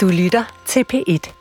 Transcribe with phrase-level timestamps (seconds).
[0.00, 1.32] Du lytter til P1.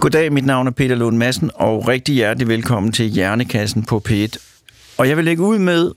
[0.00, 4.36] Goddag, mit navn er Peter Lund Madsen, og rigtig hjertelig velkommen til Hjernekassen på P1.
[4.98, 5.92] Og jeg vil lægge ud med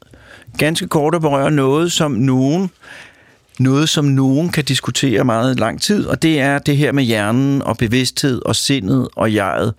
[0.57, 2.70] ganske kort at berøre noget, som nogen
[3.60, 7.61] noget, som nogen kan diskutere meget lang tid, og det er det her med hjernen
[7.61, 9.74] og bevidsthed og sindet og jeget.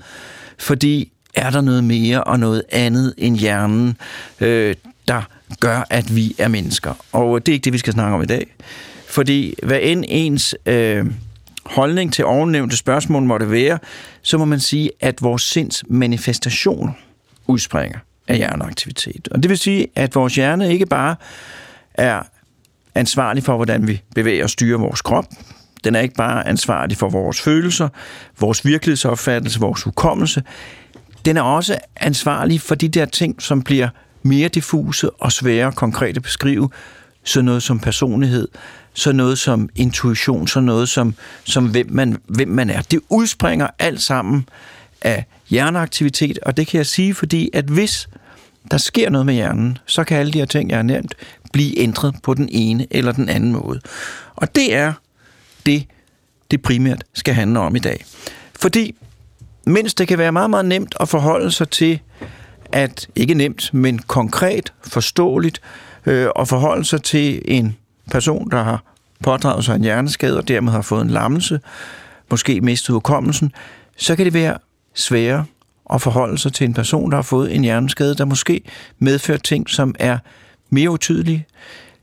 [0.59, 3.97] Fordi er der noget mere og noget andet end hjernen,
[4.41, 4.75] øh,
[5.09, 5.23] der
[5.61, 6.95] gør, at vi er mennesker?
[7.13, 8.47] Og det er ikke det, vi skal snakke om i dag.
[9.09, 11.07] Fordi hvad end ens øh,
[11.67, 13.79] holdning til ovennævnte spørgsmål måtte være,
[14.23, 16.97] så må man sige, at vores sinds manifestation
[17.47, 17.99] udspringer
[18.29, 19.29] af hjerneaktivitet.
[19.31, 21.17] Og det vil sige, at vores hjerne ikke bare
[21.95, 22.23] er
[22.95, 25.25] ansvarlig for, hvordan vi bevæger og styrer vores krop.
[25.85, 27.89] Den er ikke bare ansvarlig for vores følelser,
[28.41, 30.43] vores virkelighedsopfattelse, vores hukommelse.
[31.25, 33.89] Den er også ansvarlig for de der ting, som bliver
[34.23, 36.71] mere diffuse og svære konkret at beskrive.
[37.25, 38.49] Så noget som personlighed,
[38.95, 41.15] så noget som intuition, så noget som,
[41.45, 42.83] som hvem, man, hvem man er.
[42.83, 44.49] Det udspringer alt sammen
[45.03, 48.09] af hjerneaktivitet, og det kan jeg sige, fordi at hvis
[48.71, 51.15] der sker noget med hjernen, så kan alle de her ting, jeg har nævnt,
[51.55, 53.81] blive ændret på den ene eller den anden måde.
[54.37, 54.93] Og det er
[55.67, 55.87] det,
[56.51, 58.05] det primært skal handle om i dag.
[58.61, 58.95] Fordi
[59.67, 62.01] mens det kan være meget, meget nemt at forholde sig til,
[62.73, 65.61] at ikke nemt, men konkret, forståeligt,
[66.07, 67.77] øh, at forholde sig til en
[68.11, 68.83] person, der har
[69.23, 71.61] pådraget sig en hjerneskade og dermed har fået en lammelse,
[72.31, 73.53] måske mistet hukommelsen,
[73.97, 74.59] så kan det være
[74.95, 75.45] sværere
[75.93, 78.63] at forholde sig til en person, der har fået en hjerneskade, der måske
[78.99, 80.19] medfører ting, som er
[80.71, 81.47] mere utydelige,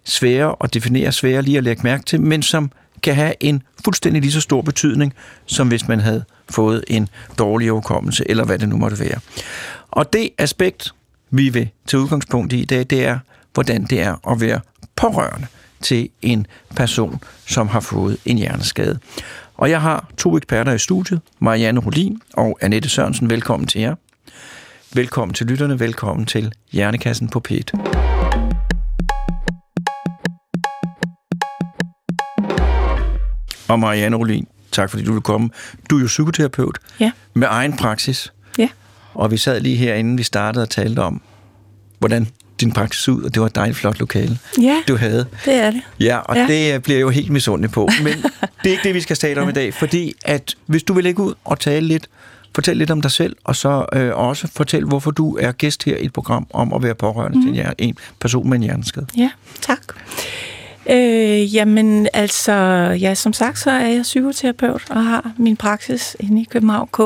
[0.04, 2.72] svære at definere, svære lige at lægge mærke til, men som
[3.04, 5.14] kan have en fuldstændig lige så stor betydning,
[5.46, 9.20] som hvis man havde fået en dårlig overkommelse, eller hvad det nu måtte være.
[9.92, 10.94] Og det aspekt,
[11.30, 13.20] vi vil tage udgangspunkt i i dag, det er,
[13.54, 14.60] hvordan det er at være
[14.96, 15.48] pårørende
[15.82, 19.00] til en person, som har fået en hjerneskade.
[19.58, 23.30] Og jeg har to eksperter i studiet, Marianne Rolin og Annette Sørensen.
[23.30, 23.96] Velkommen til jer.
[24.94, 27.91] Velkommen til lytterne, velkommen til Hjernekassen på P1.
[33.72, 35.50] Og Marianne Rolin, tak fordi du vil komme.
[35.90, 37.12] Du er jo psykoterapeut ja.
[37.34, 38.34] med egen praksis.
[38.58, 38.70] Ja.
[39.14, 41.22] Og vi sad lige her, inden vi startede og talte om,
[42.00, 42.28] hvordan
[42.62, 45.26] din praksis ud, og det var et dejligt flot lokale, ja, du havde.
[45.46, 45.82] det er det.
[46.00, 46.48] Ja, og ja.
[46.48, 47.90] det bliver jeg jo helt misundelig på.
[48.04, 48.14] Men
[48.64, 51.04] det er ikke det, vi skal tale om i dag, fordi at hvis du vil
[51.04, 52.08] lægge ud og tale lidt,
[52.56, 55.98] fortæl lidt om dig selv, og så øh, også fortæl, hvorfor du er gæst her
[55.98, 57.54] i et program om at være pårørende mm.
[57.54, 59.08] til en, en person med en hjerneskade.
[59.18, 59.30] Ja,
[59.62, 59.82] tak.
[60.92, 62.54] Øh, jamen, altså,
[63.02, 67.00] ja, som sagt, så er jeg psykoterapeut og har min praksis inde i København K.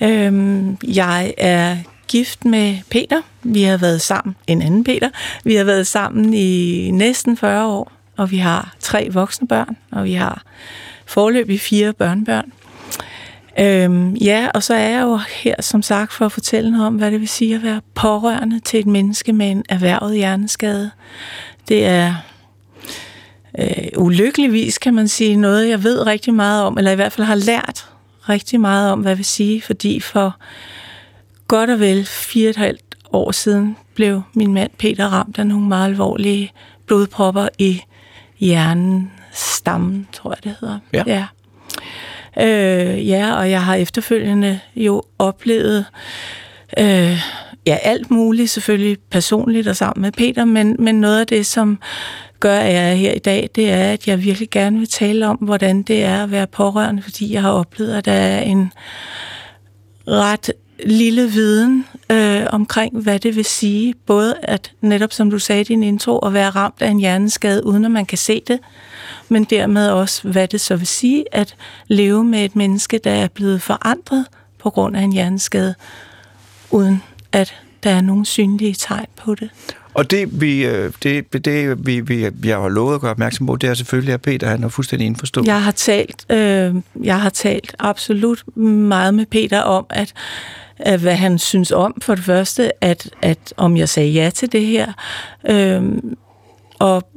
[0.00, 1.76] Øh, jeg er
[2.08, 3.20] gift med Peter.
[3.42, 5.08] Vi har været sammen, en anden Peter.
[5.44, 10.04] Vi har været sammen i næsten 40 år, og vi har tre voksne børn, og
[10.04, 10.42] vi har
[11.06, 12.52] forløbig fire børnebørn.
[13.58, 16.94] Øhm, ja, og så er jeg jo her, som sagt, for at fortælle noget om,
[16.94, 20.90] hvad det vil sige at være pårørende til et menneske med en erhvervet hjerneskade.
[21.68, 22.14] Det er
[23.58, 27.26] øh, ulykkeligvis, kan man sige, noget, jeg ved rigtig meget om, eller i hvert fald
[27.26, 27.88] har lært
[28.28, 30.36] rigtig meget om, hvad det vil sige, fordi for
[31.48, 35.46] godt og vel fire og et halvt år siden blev min mand Peter ramt af
[35.46, 36.52] nogle meget alvorlige
[36.86, 37.82] blodpropper i
[38.38, 40.78] hjernen, stammen, tror jeg det hedder.
[40.92, 41.02] Ja.
[41.06, 41.26] ja.
[42.40, 45.84] Øh, ja, og jeg har efterfølgende jo oplevet
[46.78, 47.18] øh,
[47.66, 51.78] ja, alt muligt, selvfølgelig personligt og sammen med Peter, men, men noget af det, som
[52.40, 55.26] gør, at jeg er her i dag, det er, at jeg virkelig gerne vil tale
[55.26, 58.72] om, hvordan det er at være pårørende, fordi jeg har oplevet, at der er en
[60.08, 60.52] ret
[60.84, 63.94] lille viden øh, omkring, hvad det vil sige.
[64.06, 67.66] Både at netop, som du sagde i din intro, at være ramt af en hjerneskade,
[67.66, 68.60] uden at man kan se det,
[69.28, 71.56] men dermed også, hvad det så vil sige at
[71.88, 74.26] leve med et menneske, der er blevet forandret
[74.58, 75.74] på grund af en hjerneskade,
[76.70, 77.02] uden
[77.32, 79.50] at der er nogen synlige tegn på det.
[79.96, 83.56] Og det, vi, øh, det, det vi, vi, jeg har lovet at gøre opmærksom på,
[83.56, 85.46] det er selvfølgelig, at Peter han er fuldstændig indforstået.
[85.46, 90.12] Jeg har talt, øh, jeg har talt absolut meget med Peter om, at
[90.78, 92.00] at hvad han synes om.
[92.02, 94.92] For det første, at, at om jeg sagde ja til det her.
[95.48, 96.16] Øhm,
[96.78, 97.08] og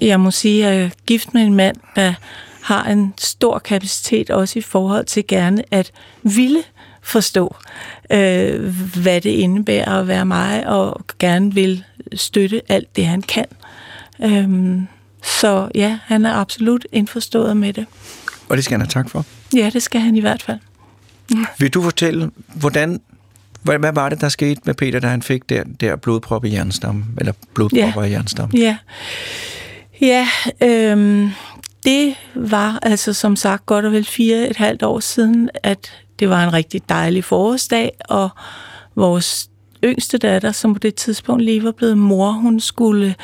[0.00, 2.14] jeg må sige, at jeg er gift med en mand, der
[2.62, 5.92] har en stor kapacitet også i forhold til gerne at
[6.22, 6.62] ville
[7.02, 7.56] forstå,
[8.12, 13.44] øh, hvad det indebærer at være mig, og gerne vil støtte alt det, han kan.
[14.24, 14.86] Øhm,
[15.22, 17.86] så ja, han er absolut indforstået med det.
[18.48, 19.24] Og det skal han have tak for.
[19.56, 20.58] Ja, det skal han i hvert fald.
[21.58, 23.00] Vil du fortælle, hvordan,
[23.62, 26.48] hvad, hvad var det, der skete med Peter, da han fik der, der blodprop i
[26.48, 27.04] hjernestammen?
[27.18, 28.06] Eller blodpropper Ja.
[28.06, 28.58] i hjernestammen?
[28.58, 28.76] Ja,
[30.00, 30.28] ja
[30.62, 31.30] øhm,
[31.84, 35.92] det var altså som sagt godt og vel fire et halvt år siden, at
[36.22, 38.28] det var en rigtig dejlig forårsdag, og
[38.94, 39.48] vores
[39.84, 43.14] yngste datter, som på det tidspunkt lige var blevet mor, hun skulle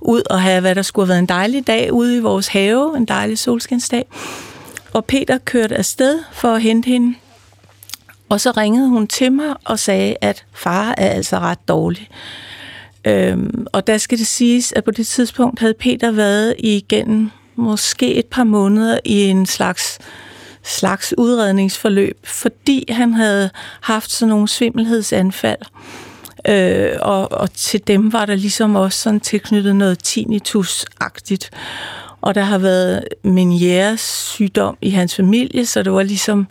[0.00, 2.96] ud og have, hvad der skulle have været en dejlig dag ude i vores have,
[2.96, 4.04] en dejlig solskinsdag.
[4.92, 7.14] Og Peter kørte afsted for at hente hende,
[8.28, 12.08] og så ringede hun til mig og sagde, at far er altså ret dårlig.
[13.04, 18.14] Øhm, og der skal det siges, at på det tidspunkt havde Peter været igennem måske
[18.14, 19.98] et par måneder i en slags
[20.64, 23.50] slags udredningsforløb, fordi han havde
[23.80, 25.58] haft sådan nogle svimmelhedsanfald.
[26.48, 31.50] Øh, og, og til dem var der ligesom også sådan tilknyttet noget tinnitus-agtigt.
[32.20, 36.46] Og der har været Menieres sygdom i hans familie, så det var ligesom,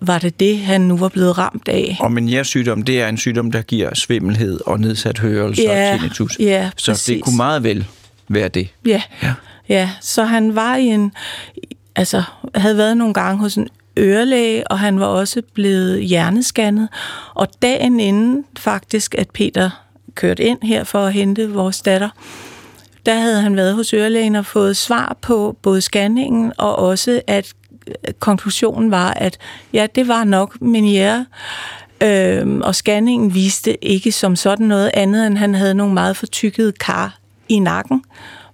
[0.00, 1.96] var det det, han nu var blevet ramt af.
[2.00, 5.98] Og Meniere sygdom, det er en sygdom, der giver svimmelhed og nedsat hørelse Ja, og
[6.00, 6.36] tinnitus.
[6.38, 7.22] ja, Så det præcis.
[7.22, 7.86] kunne meget vel
[8.28, 8.68] være det.
[8.86, 9.02] Ja.
[9.22, 9.34] Ja.
[9.68, 11.12] Ja, så han var i en,
[11.96, 12.22] altså
[12.54, 13.68] havde været nogle gange hos en
[13.98, 16.88] ørelæge, og han var også blevet hjerneskannet.
[17.34, 19.70] Og dagen inden faktisk, at Peter
[20.14, 22.08] kørte ind her for at hente vores datter,
[23.06, 27.52] der havde han været hos ørelægen og fået svar på både scanningen og også, at
[28.18, 29.38] konklusionen var, at
[29.72, 31.26] ja, det var nok Meniere,
[32.02, 36.72] øhm, og scanningen viste ikke som sådan noget andet, end han havde nogle meget fortykkede
[36.72, 37.18] kar
[37.48, 38.04] i nakken,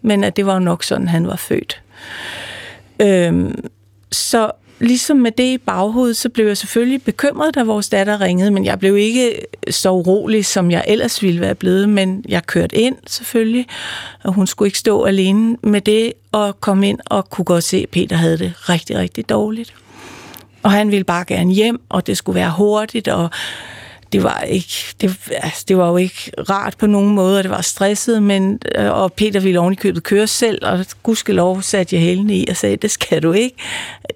[0.03, 1.83] men at det var nok sådan, han var født.
[3.03, 3.65] Øhm,
[4.13, 4.51] så
[4.81, 8.65] ligesom med det i baghovedet, så blev jeg selvfølgelig bekymret, da vores datter ringede, men
[8.65, 9.35] jeg blev ikke
[9.71, 13.67] så urolig, som jeg ellers ville være blevet, men jeg kørte ind selvfølgelig,
[14.25, 17.77] og hun skulle ikke stå alene med det, og kom ind og kunne godt se,
[17.77, 19.75] at Peter havde det rigtig, rigtig dårligt.
[20.63, 23.31] Og han ville bare gerne hjem, og det skulle være hurtigt, og
[24.13, 27.51] det var ikke, det, altså, det var jo ikke rart på nogen måde, og det
[27.51, 31.97] var stresset, men, øh, og Peter ville oven i købet køre selv, og gudskelov satte
[31.97, 33.57] jeg hælene i og sagde, det skal du ikke,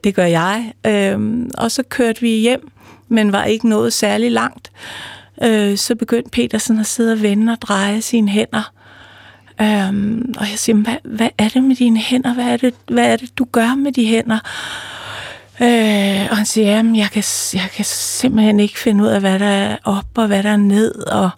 [0.04, 0.72] det gør jeg.
[0.86, 2.70] Øhm, og så kørte vi hjem,
[3.08, 4.72] men var ikke nået særlig langt.
[5.42, 8.72] Øh, så begyndte Peter sådan at sidde og vende og dreje sine hænder.
[9.60, 12.34] Øhm, og jeg siger, hvad, hvad er det med dine hænder?
[12.34, 14.38] Hvad er det, hvad er det du gør med de hænder?
[15.62, 17.22] Øh, og han siger, jamen, jeg kan,
[17.54, 20.56] jeg kan simpelthen ikke finde ud af, hvad der er op og hvad der er
[20.56, 20.94] ned.
[20.94, 21.30] Og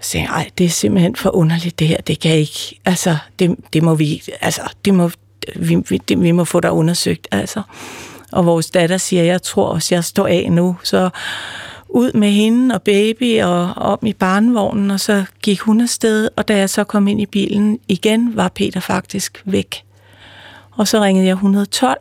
[0.00, 1.96] så siger nej, det er simpelthen for underligt det her.
[1.96, 5.10] Det kan ikke, altså, det, det må vi, altså, det må,
[5.56, 7.62] vi, vi, det, vi må få dig undersøgt, altså.
[8.32, 10.76] Og vores datter siger, jeg tror også, jeg står af nu.
[10.82, 11.10] Så
[11.88, 16.28] ud med hende og baby og om i barnevognen, og så gik hun afsted.
[16.36, 19.84] Og da jeg så kom ind i bilen igen, var Peter faktisk væk.
[20.70, 21.98] Og så ringede jeg 112,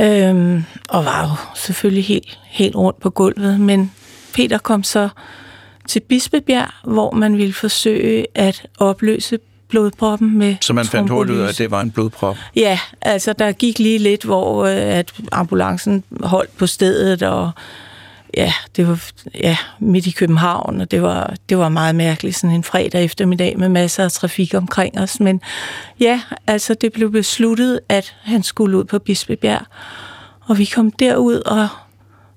[0.00, 3.60] Øhm, og var jo selvfølgelig helt, helt rundt på gulvet.
[3.60, 3.92] Men
[4.34, 5.08] Peter kom så
[5.88, 9.38] til Bispebjerg, hvor man ville forsøge at opløse
[9.68, 12.36] blodproppen med Så man fandt hurtigt ud af, at det var en blodprop.
[12.56, 17.50] Ja, altså der gik lige lidt, hvor øh, at ambulancen holdt på stedet, og
[18.36, 19.00] ja, det var
[19.34, 23.58] ja, midt i København, og det var, det var meget mærkeligt, sådan en fredag eftermiddag
[23.58, 25.20] med masser af trafik omkring os.
[25.20, 25.40] Men
[26.00, 29.66] ja, altså det blev besluttet, at han skulle ud på Bispebjerg,
[30.46, 31.68] og vi kom derud, og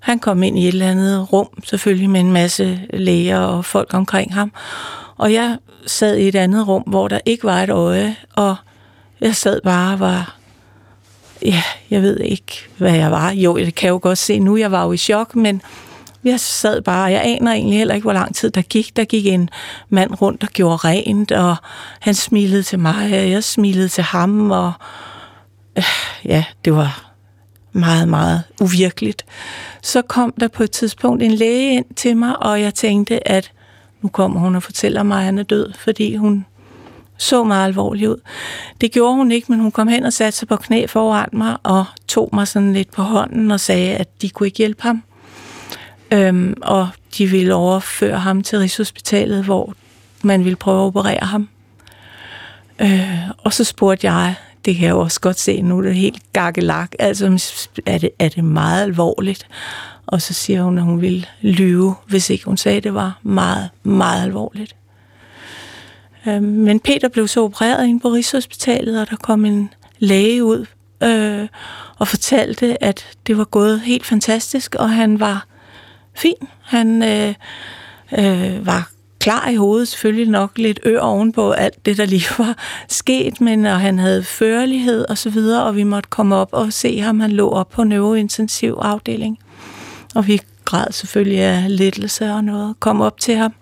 [0.00, 3.94] han kom ind i et eller andet rum, selvfølgelig med en masse læger og folk
[3.94, 4.52] omkring ham.
[5.16, 8.56] Og jeg sad i et andet rum, hvor der ikke var et øje, og
[9.20, 10.38] jeg sad bare og var
[11.42, 13.30] ja, jeg ved ikke, hvad jeg var.
[13.30, 15.62] Jo, det kan jeg jo godt se nu, jeg var jo i chok, men
[16.24, 18.96] jeg sad bare, jeg aner egentlig heller ikke, hvor lang tid der gik.
[18.96, 19.50] Der gik en
[19.88, 21.56] mand rundt og gjorde rent, og
[22.00, 24.72] han smilede til mig, og jeg smilede til ham, og
[25.78, 25.84] øh,
[26.24, 27.12] ja, det var
[27.72, 29.24] meget, meget uvirkeligt.
[29.82, 33.52] Så kom der på et tidspunkt en læge ind til mig, og jeg tænkte, at
[34.02, 36.46] nu kommer hun og fortæller mig, at han er død, fordi hun
[37.18, 38.20] så meget alvorlig ud.
[38.80, 41.56] Det gjorde hun ikke, men hun kom hen og satte sig på knæ foran mig
[41.62, 45.02] og tog mig sådan lidt på hånden og sagde, at de kunne ikke hjælpe ham.
[46.12, 46.88] Øhm, og
[47.18, 49.74] de ville overføre ham til Rigshospitalet, hvor
[50.22, 51.48] man ville prøve at operere ham.
[52.78, 54.34] Øh, og så spurgte jeg,
[54.64, 58.10] det kan jeg jo også godt se nu, det er helt gakkelak, altså er det,
[58.18, 59.46] er det meget alvorligt?
[60.06, 63.18] Og så siger hun, at hun ville lyve, hvis ikke hun sagde, at det var
[63.22, 64.76] meget, meget alvorligt.
[66.26, 70.66] Øh, men Peter blev så opereret ind på Rigshospitalet, og der kom en læge ud
[71.02, 71.48] øh,
[71.98, 75.46] og fortalte, at det var gået helt fantastisk, og han var
[76.18, 76.48] fin.
[76.62, 77.34] Han øh,
[78.18, 82.56] øh, var klar i hovedet, selvfølgelig nok lidt ør ovenpå alt det, der lige var
[82.88, 86.72] sket, men og han havde førlighed og så videre, og vi måtte komme op og
[86.72, 87.20] se ham.
[87.20, 89.38] Han lå op på neurointensiv afdeling,
[90.14, 93.54] og vi græd selvfølgelig af lettelse og noget, kom op til ham.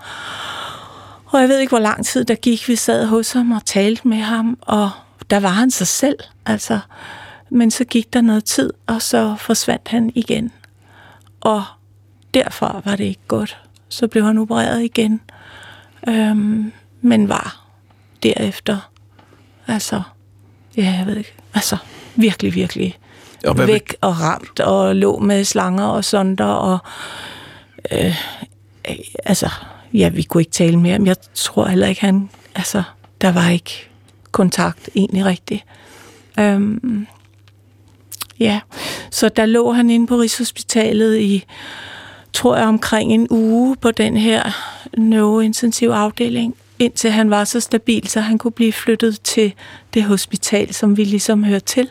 [1.27, 2.69] Og jeg ved ikke, hvor lang tid der gik.
[2.69, 4.91] Vi sad hos ham og talte med ham, og
[5.31, 6.19] der var han sig selv.
[6.47, 6.79] Altså,
[7.51, 10.53] men så gik der noget tid, og så forsvandt han igen.
[11.41, 11.63] Og
[12.37, 13.59] derfor var det ikke godt.
[13.89, 15.21] Så blev han opereret igen,
[16.09, 17.67] øhm, men var
[18.23, 18.91] derefter,
[19.67, 20.03] altså,
[20.77, 21.77] ja, jeg ved ikke, altså
[22.17, 22.99] virkelig, virkelig
[23.45, 26.79] og hvad væk og ramt, og lå med slanger og sonder, og
[27.93, 28.17] øh,
[29.25, 29.51] altså,
[29.93, 32.83] ja, vi kunne ikke tale mere, men jeg tror heller ikke, han, altså,
[33.21, 33.89] der var ikke
[34.33, 35.65] kontakt egentlig rigtigt.
[36.39, 37.07] Øhm,
[38.41, 38.61] ja,
[39.11, 41.45] så der lå han inde på Rigshospitalet i,
[42.33, 44.43] tror jeg, omkring en uge på den her
[44.97, 49.55] neurointensiv afdeling, indtil han var så stabil, så han kunne blive flyttet til
[49.95, 51.91] det hospital, som vi ligesom hører til.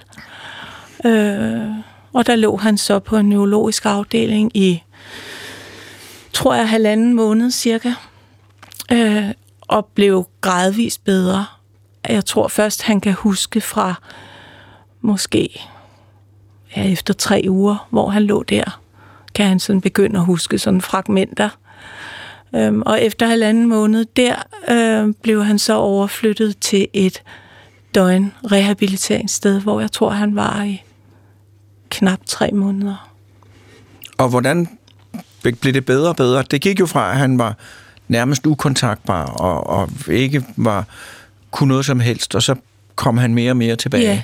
[1.06, 1.70] Øh,
[2.14, 4.84] og der lå han så på en neurologisk afdeling i,
[6.34, 7.94] tror jeg, halvanden måned cirka,
[8.92, 9.30] øh,
[9.62, 11.46] og blev gradvist bedre.
[12.10, 13.94] Jeg tror først, han kan huske fra
[15.02, 15.62] måske
[16.76, 18.80] ja, efter tre uger, hvor han lå der,
[19.36, 21.50] kan han sådan begynde at huske sådan fragmenter.
[22.56, 24.36] Øhm, og efter halvanden måned der
[24.70, 27.24] øh, blev han så overflyttet til et
[27.96, 30.84] døgn rehabiliteringssted, hvor jeg tror, han var i
[31.90, 33.12] knap tre måneder.
[34.18, 34.70] Og hvordan
[35.42, 36.44] blev det bedre og bedre?
[36.52, 37.58] Det gik jo fra, at han var
[38.08, 40.86] nærmest ukontaktbar og, og ikke var
[41.52, 42.56] kunne noget som helst, og så
[42.96, 44.04] kom han mere og mere tilbage.
[44.04, 44.22] Ja.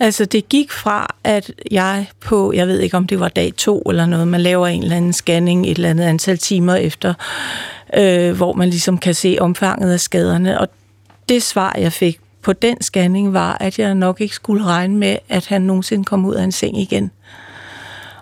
[0.00, 3.80] Altså det gik fra, at jeg på, jeg ved ikke om det var dag to
[3.80, 7.14] eller noget, man laver en eller anden scanning et eller andet antal timer efter,
[7.96, 10.60] øh, hvor man ligesom kan se omfanget af skaderne.
[10.60, 10.68] Og
[11.28, 15.16] det svar, jeg fik på den scanning, var, at jeg nok ikke skulle regne med,
[15.28, 17.10] at han nogensinde kom ud af en seng igen.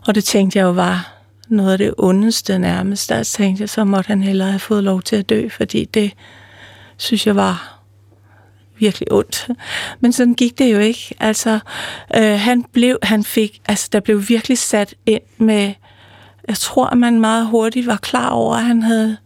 [0.07, 1.13] Og det tænkte jeg jo var
[1.49, 3.09] noget af det ondeste nærmest.
[3.09, 6.13] Der tænkte jeg, så måtte han hellere have fået lov til at dø, fordi det
[6.97, 7.74] synes jeg var
[8.79, 9.49] virkelig ondt.
[10.01, 11.15] Men sådan gik det jo ikke.
[11.21, 11.59] Altså,
[12.17, 15.73] øh, han blev, han fik, altså der blev virkelig sat ind med,
[16.49, 19.17] jeg tror, at man meget hurtigt var klar over, at han havde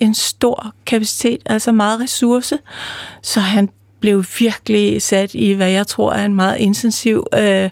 [0.00, 2.58] en stor kapacitet, altså meget ressource,
[3.22, 3.68] så han
[4.00, 7.70] blev virkelig sat i, hvad jeg tror er en meget intensiv øh,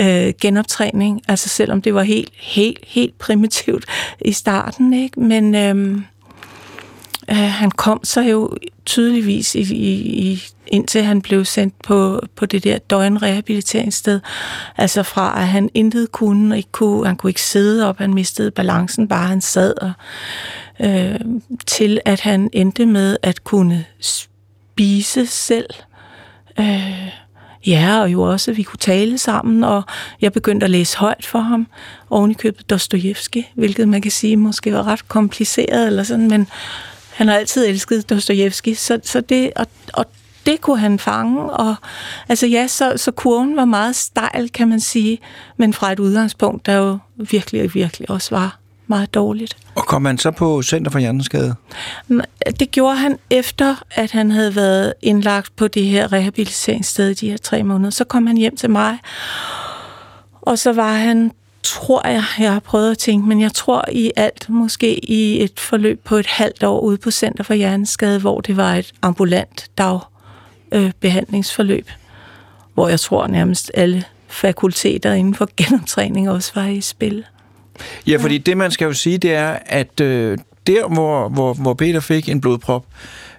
[0.00, 3.84] øh, genoptræning, altså selvom det var helt, helt, helt primitivt
[4.20, 5.20] i starten, ikke?
[5.20, 6.00] Men øh,
[7.30, 8.56] øh, han kom så jo
[8.86, 14.20] tydeligvis i, i, i indtil han blev sendt på, på det der døgnrehabiliteringssted.
[14.76, 18.50] Altså fra, at han intet kunne, ikke kunne, han kunne ikke sidde op, han mistede
[18.50, 19.92] balancen, bare han sad, og,
[20.80, 21.20] øh,
[21.66, 25.70] til at han endte med at kunne spise selv.
[26.60, 27.08] Øh,
[27.66, 29.82] ja, og jo også, at vi kunne tale sammen, og
[30.20, 31.66] jeg begyndte at læse højt for ham,
[32.10, 36.48] oven i købet Dostojevski, hvilket man kan sige måske var ret kompliceret, eller sådan, men
[37.16, 40.06] han har altid elsket Dostojevski, så, så det, og, og
[40.46, 41.74] det kunne han fange, og
[42.28, 45.18] altså ja, så, så kurven var meget stejl, kan man sige,
[45.56, 49.56] men fra et udgangspunkt, der jo virkelig, virkelig også var meget dårligt.
[49.74, 51.54] Og kom han så på Center for Hjerneskade?
[52.60, 57.30] Det gjorde han efter, at han havde været indlagt på det her rehabiliteringssted i de
[57.30, 57.90] her tre måneder.
[57.90, 58.98] Så kom han hjem til mig,
[60.42, 61.32] og så var han
[61.66, 65.60] tror jeg, jeg har prøvet at tænke, men jeg tror i alt måske i et
[65.60, 69.70] forløb på et halvt år ude på Center for Hjerneskade, hvor det var et ambulant
[69.78, 71.90] dagbehandlingsforløb,
[72.74, 77.24] hvor jeg tror nærmest alle fakulteter inden for genoptræning også var i spil.
[78.06, 81.74] Ja, fordi det man skal jo sige, det er, at øh, der, hvor, hvor, hvor
[81.74, 82.86] Peter fik en blodprop,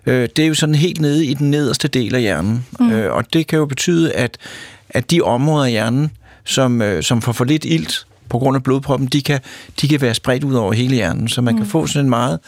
[0.05, 2.65] øh, det er jo sådan helt nede i den nederste del af hjernen.
[2.79, 2.91] Mm.
[2.91, 4.37] Øh, og det kan jo betyde, at,
[4.89, 6.11] at de områder af hjernen,
[6.43, 9.39] som, øh, som får for lidt ilt, på grund af blodproppen, de kan,
[9.81, 11.59] de kan være spredt ud over hele hjernen, så man mm.
[11.59, 12.39] kan få sådan en meget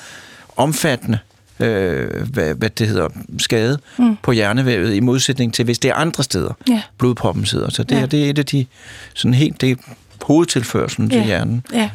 [0.57, 1.19] omfattende
[1.59, 3.07] øh, hvad, hvad det hedder,
[3.38, 4.17] skade mm.
[4.24, 6.81] på hjernevævet, i modsætning til, hvis det er andre steder, ja.
[6.98, 7.69] blodproppen sidder.
[7.69, 8.05] Så det, ja.
[8.05, 8.65] det er et af de,
[9.13, 9.75] sådan helt, det er
[10.21, 11.17] hovedtilførselen ja.
[11.17, 11.65] til hjernen.
[11.74, 11.89] Ja.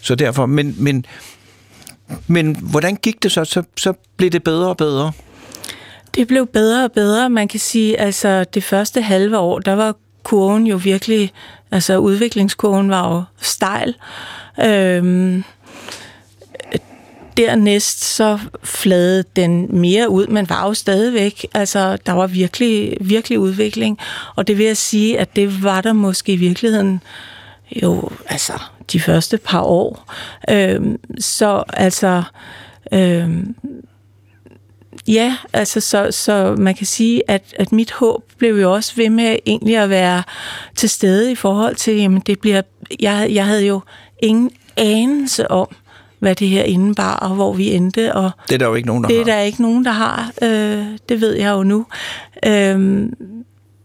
[0.00, 1.04] Så derfor, men, men,
[2.26, 3.44] men hvordan gik det så?
[3.44, 3.62] så?
[3.76, 5.12] Så blev det bedre og bedre?
[6.14, 7.30] Det blev bedre og bedre.
[7.30, 11.32] Man kan sige, altså det første halve år, der var kurven jo virkelig,
[11.72, 13.94] altså udviklingskurven var jo stejl.
[14.64, 15.44] Øhm,
[17.36, 23.38] dernæst så flade den mere ud, men var jo stadigvæk, altså der var virkelig, virkelig
[23.38, 23.98] udvikling,
[24.36, 27.02] og det vil jeg sige, at det var der måske i virkeligheden
[27.82, 28.52] jo, altså
[28.92, 30.12] de første par år.
[30.50, 32.22] Øhm, så altså,
[32.92, 33.54] øhm,
[35.08, 39.10] ja, altså så, så man kan sige, at, at mit håb blev jo også ved
[39.10, 40.22] med egentlig at være
[40.76, 42.62] til stede i forhold til, jamen det bliver,
[43.00, 43.80] jeg, jeg havde jo
[44.22, 45.68] ingen anelse om,
[46.18, 48.14] hvad det her indebar, og hvor vi endte.
[48.14, 49.24] Og det er der jo ikke nogen, der det har.
[49.24, 50.32] Det er der ikke nogen, der har.
[50.42, 51.86] Øh, det ved jeg jo nu.
[52.46, 53.08] Øh,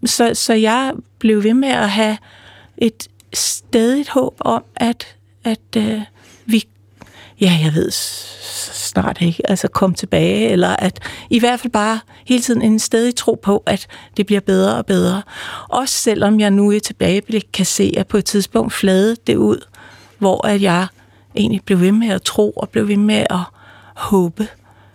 [0.05, 2.17] så, så jeg blev ved med at have
[2.77, 6.01] et stadigt håb om, at, at øh,
[7.41, 7.91] ja, jeg ved
[8.95, 10.99] snart ikke, altså komme tilbage, eller at
[11.29, 13.87] i hvert fald bare hele tiden en stadig tro på, at
[14.17, 15.21] det bliver bedre og bedre.
[15.69, 19.65] Også selvom jeg nu i tilbageblik kan se, at på et tidspunkt flade det ud,
[20.19, 20.87] hvor at jeg
[21.35, 23.39] egentlig blev ved med at tro, og blev ved med at
[23.95, 24.47] håbe.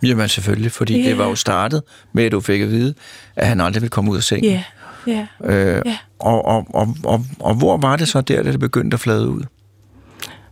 [0.03, 1.05] Jamen selvfølgelig, fordi yeah.
[1.05, 1.83] det var jo startet
[2.13, 2.93] med, at du fik at vide,
[3.35, 4.51] at han aldrig ville komme ud af sengen.
[4.51, 4.63] Ja,
[5.09, 5.27] yeah.
[5.43, 5.53] ja.
[5.53, 5.97] Øh, yeah.
[6.19, 9.29] og, og, og, og, og hvor var det så der, da det begyndte at flade
[9.29, 9.43] ud?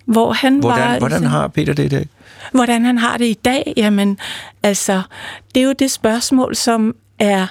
[0.09, 0.99] Hvor han hvordan, var...
[0.99, 2.07] Hvordan har Peter det i dag?
[2.51, 3.73] Hvordan han har det i dag?
[3.77, 4.17] Jamen,
[4.63, 5.01] altså,
[5.55, 7.47] det er jo det spørgsmål, som er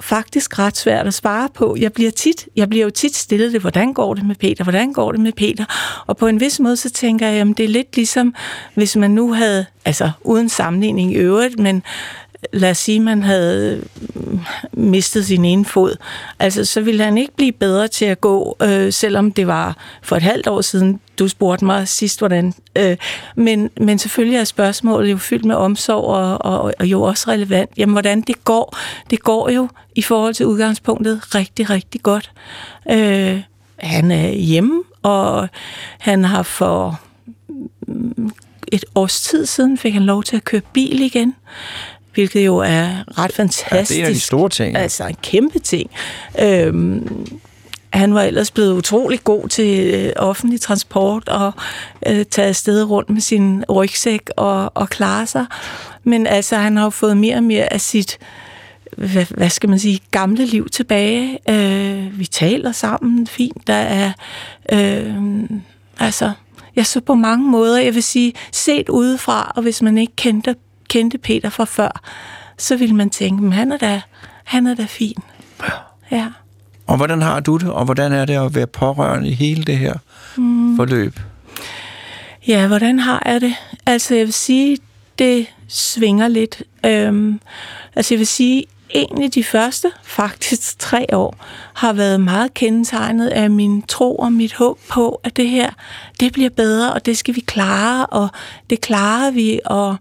[0.00, 1.76] faktisk ret svært at svare på.
[1.78, 4.92] Jeg bliver, tit, jeg bliver jo tit stillet det, hvordan går det med Peter, hvordan
[4.92, 5.64] går det med Peter?
[6.06, 8.34] Og på en vis måde, så tænker jeg, at det er lidt ligesom,
[8.74, 11.82] hvis man nu havde, altså uden sammenligning i øvrigt, men
[12.52, 13.82] lad os sige, man havde
[14.14, 14.40] mm,
[14.72, 15.96] mistet sin ene fod,
[16.38, 20.16] altså så ville han ikke blive bedre til at gå, øh, selvom det var for
[20.16, 22.54] et halvt år siden, du spurgte mig sidst, hvordan.
[22.76, 22.96] Øh,
[23.36, 27.70] men, men selvfølgelig er spørgsmålet jo fyldt med omsorg og, og, og jo også relevant.
[27.76, 28.76] Jamen, hvordan det går?
[29.10, 32.30] Det går jo i forhold til udgangspunktet rigtig, rigtig godt.
[32.90, 33.40] Øh,
[33.78, 35.48] han er hjemme, og
[35.98, 37.00] han har for
[37.86, 38.30] mm,
[38.72, 41.34] et års tid siden fik han lov til at køre bil igen
[42.16, 44.00] hvilket jo er ret fantastisk.
[44.00, 44.76] Ja, det er de store ting.
[44.76, 45.90] Altså en kæmpe ting.
[46.40, 47.26] Øhm,
[47.92, 51.52] han var ellers blevet utrolig god til øh, offentlig transport og
[52.06, 55.46] øh, taget afsted rundt med sin rygsæk og, og klare sig.
[56.04, 58.18] Men altså, han har jo fået mere og mere af sit
[58.96, 61.38] hvad, hvad skal man sige, gamle liv tilbage.
[61.50, 63.66] Øh, vi taler sammen fint.
[63.66, 64.12] Der er,
[64.72, 65.14] øh,
[65.98, 66.32] altså,
[66.76, 70.54] jeg så på mange måder, jeg vil sige, set udefra, og hvis man ikke kendte
[70.88, 72.00] kendte Peter fra før,
[72.58, 74.00] så ville man tænke, at han er da,
[74.44, 75.16] han er da fin.
[76.10, 76.26] Ja.
[76.86, 79.78] Og hvordan har du det, og hvordan er det at være pårørende i hele det
[79.78, 79.94] her
[80.36, 80.76] mm.
[80.76, 81.20] forløb?
[82.48, 83.54] Ja, hvordan har jeg det?
[83.86, 84.78] Altså, jeg vil sige,
[85.18, 86.62] det svinger lidt.
[86.86, 87.40] Øhm,
[87.96, 91.36] altså, jeg vil sige, egentlig de første, faktisk tre år,
[91.74, 95.70] har været meget kendetegnet af min tro og mit håb på, at det her,
[96.20, 98.28] det bliver bedre, og det skal vi klare, og
[98.70, 99.96] det klarer vi, og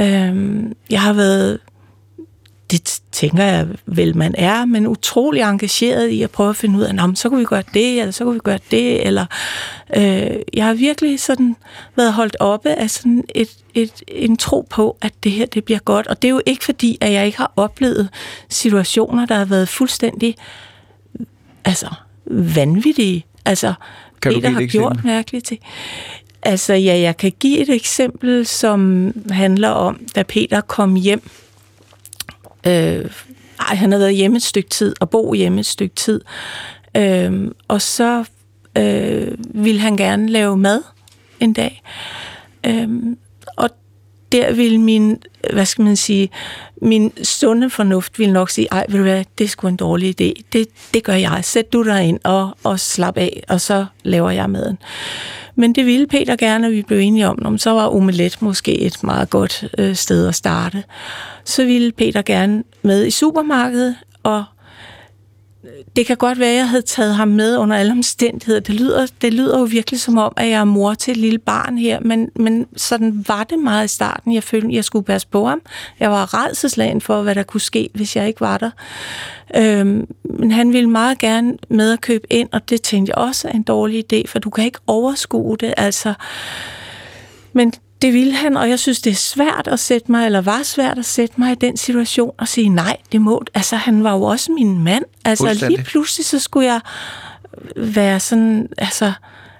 [0.00, 1.58] Øhm, jeg har været,
[2.70, 6.82] det tænker jeg vel, man er, men utrolig engageret i at prøve at finde ud
[6.82, 9.26] af, så kunne vi gøre det, eller så kunne vi gøre det, eller
[9.96, 11.56] øh, jeg har virkelig sådan
[11.96, 15.78] været holdt oppe af sådan et, et, en tro på, at det her, det bliver
[15.78, 16.06] godt.
[16.06, 18.08] Og det er jo ikke fordi, at jeg ikke har oplevet
[18.48, 20.36] situationer, der har været fuldstændig
[21.64, 21.88] altså,
[22.26, 23.24] vanvittige.
[23.44, 23.74] Altså,
[24.22, 25.60] kan det, der har gjort mærkelige ting.
[26.44, 31.30] Altså ja, jeg kan give et eksempel, som handler om, da Peter kom hjem.
[32.66, 33.10] Øh,
[33.60, 36.20] ej, han havde været hjemme et stykke tid, og bo hjemme et stykke tid.
[36.96, 38.24] Øh, og så
[38.78, 40.82] øh, ville han gerne lave mad
[41.40, 41.82] en dag.
[42.66, 42.88] Øh,
[43.56, 43.70] og
[44.32, 46.30] der ville min, hvad skal man sige,
[46.84, 50.08] min sunde fornuft ville nok sige, ej, vil du være, det er sgu en dårlig
[50.08, 50.42] idé.
[50.52, 51.40] Det, det gør jeg.
[51.42, 54.78] Sæt du dig ind og, og slap af, og så laver jeg maden.
[55.54, 58.80] Men det ville Peter gerne, og vi blev enige om, om så var omelet måske
[58.80, 60.84] et meget godt øh, sted at starte.
[61.44, 64.44] Så ville Peter gerne med i supermarkedet, og
[65.96, 68.60] det kan godt være, at jeg havde taget ham med under alle omstændigheder.
[68.60, 71.38] Det lyder, det lyder jo virkelig som om, at jeg er mor til et lille
[71.38, 74.34] barn her, men, men sådan var det meget i starten.
[74.34, 75.62] Jeg følte, at jeg skulle passe på ham.
[76.00, 78.70] Jeg var redselslagen for, hvad der kunne ske, hvis jeg ikke var der.
[79.56, 83.48] Øhm, men han ville meget gerne med at købe ind, og det tænkte jeg også
[83.48, 85.74] er en dårlig idé, for du kan ikke overskue det.
[85.76, 86.14] Altså,
[87.52, 87.72] men
[88.04, 90.98] det ville han, og jeg synes, det er svært at sætte mig, eller var svært
[90.98, 93.44] at sætte mig i den situation og sige, nej, det må...
[93.54, 95.04] Altså, han var jo også min mand.
[95.24, 96.80] Altså, lige pludselig, så skulle jeg
[97.76, 98.68] være sådan...
[98.78, 99.12] Altså,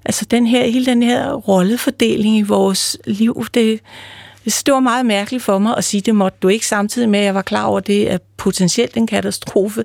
[0.04, 3.80] altså den her, hele den her rollefordeling i vores liv, det,
[4.44, 7.24] det var meget mærkeligt for mig at sige, det måtte du ikke samtidig med, at
[7.24, 9.85] jeg var klar over, at det er potentielt en katastrofe.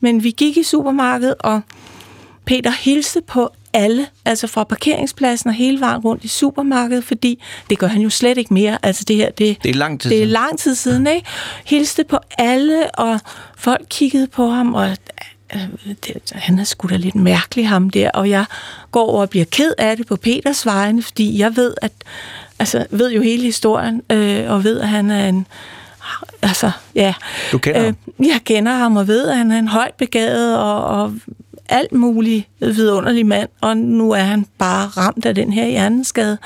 [0.00, 1.60] Men vi gik i supermarkedet, og
[2.44, 7.78] Peter hilste på alle, altså fra parkeringspladsen og hele vejen rundt i supermarkedet, fordi det
[7.78, 8.78] gør han jo slet ikke mere.
[8.82, 11.28] Altså det her, det, det er lang tid det er lang tid siden, ikke?
[11.64, 13.20] Hilste på alle, og
[13.56, 14.96] folk kiggede på ham, og
[15.54, 15.60] øh,
[16.06, 18.44] det, han er sgu da lidt mærkelig, ham der, og jeg
[18.90, 21.92] går over og bliver ked af det på Peters vegne, fordi jeg ved, at,
[22.58, 25.46] altså, ved jo hele historien, øh, og ved, at han er en
[26.42, 27.14] altså, ja.
[27.52, 27.96] Du kender ham?
[28.20, 31.14] Øh, jeg kender ham og ved, at han er en højt begavet og, og
[31.68, 36.38] alt muligt vidunderlig mand, og nu er han bare ramt af den her hjerneskade.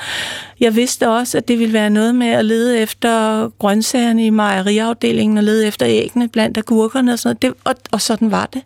[0.59, 5.37] Jeg vidste også, at det ville være noget med at lede efter grøntsagerne i mejeriafdelingen
[5.37, 7.55] og lede efter æggene blandt agurkerne og sådan noget.
[7.55, 8.61] Det, og, og sådan var det.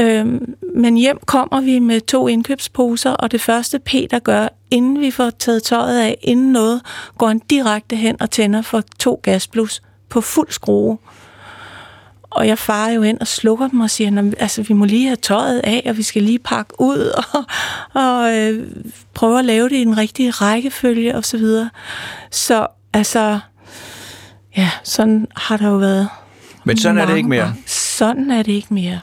[0.00, 5.10] Øhm, men hjem kommer vi med to indkøbsposer, og det første Peter gør, inden vi
[5.10, 6.80] får taget tøjet af, inden noget,
[7.18, 10.98] går han direkte hen og tænder for to gasblus på fuld skrue.
[12.34, 15.16] Og jeg farer jo ind og slukker dem og siger, altså vi må lige have
[15.16, 17.44] tøjet af, og vi skal lige pakke ud og,
[18.02, 18.66] og øh,
[19.14, 21.70] prøve at lave det i den rigtige rækkefølge og så videre.
[22.30, 23.38] Så altså,
[24.56, 26.08] ja, sådan har der jo været.
[26.64, 27.54] Men sådan er det ikke mere.
[27.66, 29.00] Sådan er det ikke mere.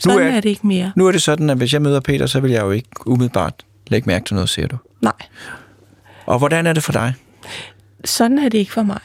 [0.00, 0.92] Sådan nu er, er det ikke mere.
[0.96, 3.54] Nu er det sådan, at hvis jeg møder Peter, så vil jeg jo ikke umiddelbart
[3.86, 4.76] lægge mærke til noget, siger du.
[5.00, 5.12] Nej.
[6.26, 7.14] Og hvordan er det for dig?
[8.04, 9.00] Sådan er det ikke for mig.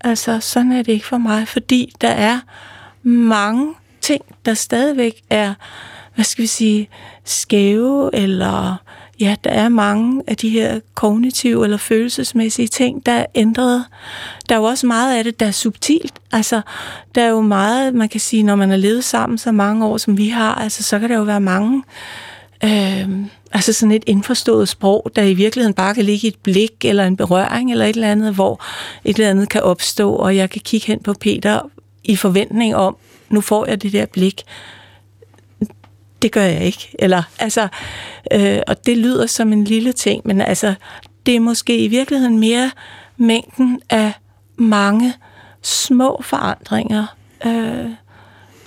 [0.00, 2.40] Altså, sådan er det ikke for mig, fordi der er
[3.02, 5.54] mange ting, der stadigvæk er,
[6.14, 6.88] hvad skal vi sige,
[7.24, 8.76] skæve, eller
[9.20, 13.84] ja, der er mange af de her kognitive eller følelsesmæssige ting, der er ændret.
[14.48, 16.12] Der er jo også meget af det, der er subtilt.
[16.32, 16.60] Altså,
[17.14, 19.96] der er jo meget, man kan sige, når man har levet sammen så mange år,
[19.96, 21.82] som vi har, altså, så kan der jo være mange,
[22.64, 23.08] øh,
[23.52, 27.04] altså sådan et indforstået sprog, der i virkeligheden bare kan ligge i et blik, eller
[27.04, 28.64] en berøring, eller et eller andet, hvor
[29.04, 31.60] et eller andet kan opstå, og jeg kan kigge hen på Peter
[32.04, 32.96] i forventning om,
[33.28, 34.42] nu får jeg det der blik.
[36.22, 36.96] Det gør jeg ikke.
[36.98, 37.68] Eller, altså,
[38.32, 40.74] øh, og det lyder som en lille ting, men altså,
[41.26, 42.70] det er måske i virkeligheden mere
[43.16, 44.12] mængden af
[44.56, 45.14] mange
[45.62, 47.06] små forandringer,
[47.46, 47.90] øh,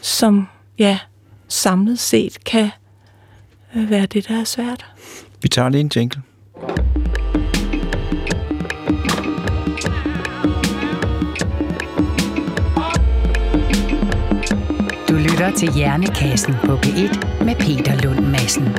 [0.02, 0.48] som
[0.80, 1.00] ja,
[1.48, 2.69] samlet set kan
[3.76, 4.86] øh, være det, der er svært.
[5.41, 6.21] Vi tager lige en jingle.
[15.36, 18.78] Lytter til Hjernekassen på P1 med Peter Lund Madsen.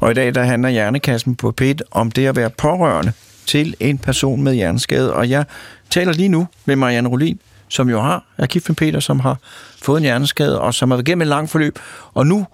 [0.00, 3.12] Og i dag der handler Hjernekassen på P1 om det at være pårørende
[3.46, 5.14] til en person med hjerneskade.
[5.14, 5.44] Og jeg
[5.90, 9.38] taler lige nu med Marianne Rolin, som jo har, er gift med Peter, som har
[9.82, 11.78] fået en hjerneskade, og som har været igennem et langt forløb,
[12.14, 12.46] og nu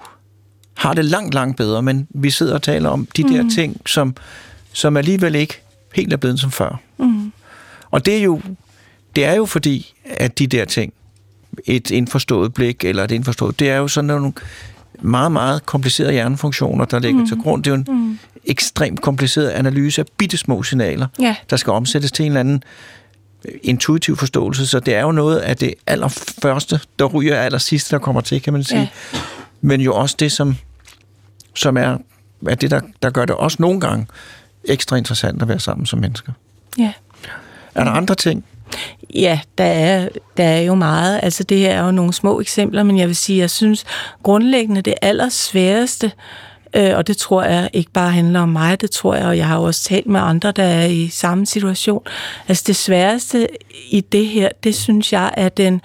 [0.77, 3.51] har det langt, langt bedre, men vi sidder og taler om de der mm.
[3.51, 4.17] ting, som,
[4.73, 5.63] som alligevel ikke
[5.95, 6.81] helt er blevet som før.
[6.99, 7.33] Mm.
[7.91, 8.41] Og det er jo
[9.17, 10.93] det er jo fordi, at de der ting,
[11.65, 13.61] et indforstået blik, eller et indforstået...
[13.61, 14.33] Det er jo sådan nogle
[15.01, 17.27] meget, meget komplicerede hjernefunktioner, der ligger mm.
[17.27, 17.65] til grund.
[17.65, 18.19] Det er jo en mm.
[18.45, 21.37] ekstremt kompliceret analyse af bittesmå signaler, ja.
[21.51, 22.63] der skal omsættes til en eller anden
[23.45, 27.91] øh, intuitiv forståelse, så det er jo noget af det allerførste, der ryger aller sidste,
[27.91, 28.81] der kommer til, kan man sige.
[29.13, 29.19] Ja.
[29.61, 30.57] Men jo også det, som,
[31.55, 31.99] som er,
[32.47, 34.07] er det, der, der gør det også nogle gange
[34.65, 36.33] ekstra interessant at være sammen som mennesker.
[36.79, 36.93] Ja.
[37.75, 38.45] Er der andre ting,
[39.15, 41.21] Ja, der er, der er jo meget.
[41.23, 43.85] Altså det her er jo nogle små eksempler, men jeg vil sige, jeg synes
[44.23, 46.13] grundlæggende det allersværeste,
[46.75, 49.47] øh, og det tror jeg ikke bare handler om mig, det tror jeg, og jeg
[49.47, 52.03] har også talt med andre, der er i samme situation.
[52.49, 53.49] Altså det sværeste
[53.91, 55.81] i det her, det synes jeg er den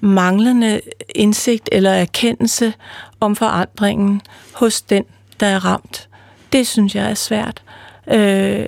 [0.00, 0.80] manglende
[1.14, 2.72] indsigt eller erkendelse
[3.20, 5.04] om forandringen hos den,
[5.40, 6.08] der er ramt.
[6.52, 7.62] Det synes jeg er svært.
[8.10, 8.66] Øh,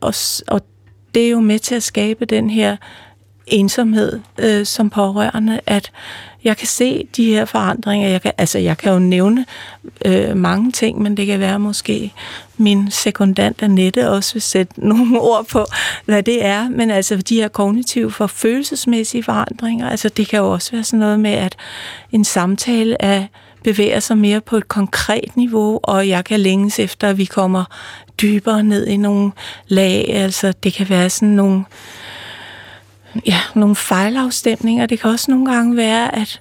[0.00, 0.14] og,
[0.48, 0.60] og
[1.18, 2.76] det er jo med til at skabe den her
[3.46, 5.90] ensomhed øh, som pårørende, at
[6.44, 8.08] jeg kan se de her forandringer.
[8.08, 9.46] Jeg kan, altså, jeg kan jo nævne
[10.04, 12.12] øh, mange ting, men det kan være måske
[12.56, 15.66] min sekundant Annette også vil sætte nogle ord på,
[16.04, 16.68] hvad det er.
[16.68, 21.00] Men altså de her kognitive for følelsesmæssige forandringer, altså det kan jo også være sådan
[21.00, 21.56] noget med, at
[22.12, 23.26] en samtale er
[23.64, 27.64] bevæger sig mere på et konkret niveau, og jeg kan længes efter, at vi kommer
[28.22, 29.32] dybere ned i nogle
[29.68, 30.08] lag.
[30.14, 31.64] Altså, det kan være sådan nogle,
[33.26, 34.86] ja, nogle fejlafstemninger.
[34.86, 36.40] Det kan også nogle gange være, at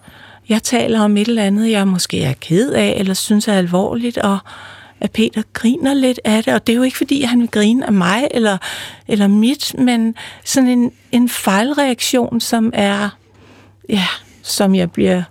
[0.49, 4.17] jeg taler om et eller andet, jeg måske er ked af, eller synes er alvorligt,
[4.17, 4.37] og
[4.99, 7.85] at Peter griner lidt af det, og det er jo ikke fordi, han vil grine
[7.85, 8.57] af mig eller,
[9.07, 13.09] eller mit, men sådan en, en fejlreaktion, som er,
[13.89, 14.05] ja,
[14.43, 15.23] som jeg bliver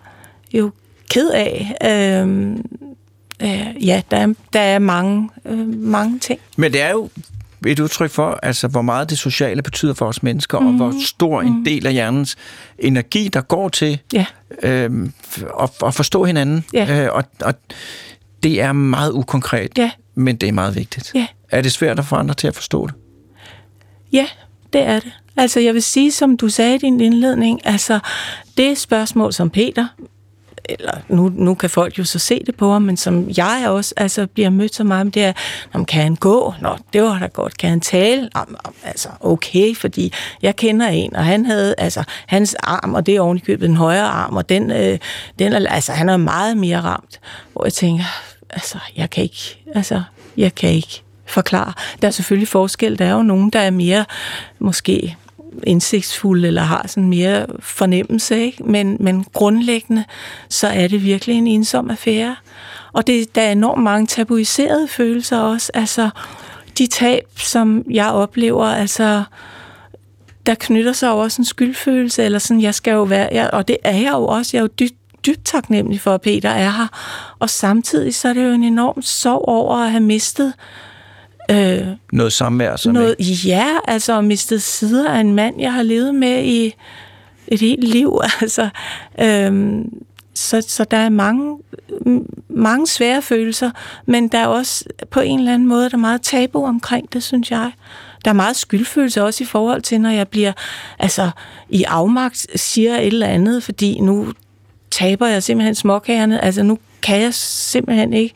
[0.52, 0.70] jo
[1.10, 1.76] ked af.
[1.84, 2.56] Øh,
[3.42, 6.40] øh, ja, der er, der er mange, øh, mange ting.
[6.56, 7.10] Men det er jo
[7.66, 10.66] et udtryk for, altså, hvor meget det sociale betyder for os mennesker, mm.
[10.66, 11.00] og hvor mhm.
[11.00, 11.64] stor en mhm.
[11.64, 12.36] del af hjernens
[12.78, 14.26] energi, der går til ja.
[14.62, 15.08] øh,
[15.60, 16.64] at, at forstå hinanden.
[16.72, 17.04] Ja.
[17.04, 17.54] Øh, og, og
[18.42, 19.90] det er meget ukonkret, ja.
[20.14, 21.12] men det er meget vigtigt.
[21.14, 21.26] Ja.
[21.50, 22.94] Er det svært at få andre til at forstå det?
[24.12, 24.26] Ja,
[24.72, 25.12] det er det.
[25.36, 27.98] Altså, jeg vil sige, som du sagde i din indledning, altså,
[28.56, 29.86] det spørgsmål, som Peter
[30.68, 33.94] eller nu, nu kan folk jo så se det på ham, men som jeg også
[33.96, 35.32] altså, bliver mødt så meget med, det er,
[35.72, 36.54] om kan han gå?
[36.60, 37.58] Nå, det var da godt.
[37.58, 38.30] Kan han tale?
[38.34, 38.40] Nå,
[38.84, 43.20] altså, okay, fordi jeg kender en, og han havde, altså, hans arm, og det er
[43.20, 44.98] ovenikøbet den højre arm, og den, øh,
[45.38, 47.20] den er, altså, han er meget mere ramt,
[47.52, 48.04] hvor jeg tænker,
[48.50, 50.02] altså, jeg kan ikke, altså,
[50.36, 51.72] jeg kan ikke forklare.
[52.02, 52.98] Der er selvfølgelig forskel.
[52.98, 54.04] Der er jo nogen, der er mere
[54.58, 55.16] måske
[55.62, 58.64] indsigtsfulde eller har sådan mere fornemmelse, ikke?
[58.64, 60.04] Men, men grundlæggende,
[60.48, 62.36] så er det virkelig en ensom affære.
[62.92, 65.70] Og det, der er enormt mange tabuiserede følelser også.
[65.74, 66.10] Altså,
[66.78, 69.22] de tab, som jeg oplever, altså,
[70.46, 73.76] der knytter sig også en skyldfølelse, eller sådan, jeg skal jo være, jeg, og det
[73.84, 74.94] er jeg jo også, jeg er jo dybt
[75.26, 76.88] dybt taknemmelig for, at Peter er her.
[77.38, 80.85] Og samtidig så er det jo en enorm sorg over at have mistet Øh,
[82.12, 82.76] noget samvær?
[82.76, 86.74] Så noget, ja, altså mistet sider af en mand, jeg har levet med i
[87.48, 88.20] et helt liv.
[88.40, 88.68] Altså,
[89.20, 89.84] øh,
[90.34, 91.58] så, så der er mange,
[92.48, 93.70] mange svære følelser,
[94.06, 97.22] men der er også på en eller anden måde, der er meget tabu omkring det,
[97.22, 97.72] synes jeg.
[98.24, 100.52] Der er meget skyldfølelse også i forhold til, når jeg bliver
[100.98, 101.30] altså,
[101.68, 104.32] i afmagt, siger et eller andet, fordi nu
[104.90, 106.44] taber jeg simpelthen småkagerne.
[106.44, 108.34] Altså nu kan jeg simpelthen ikke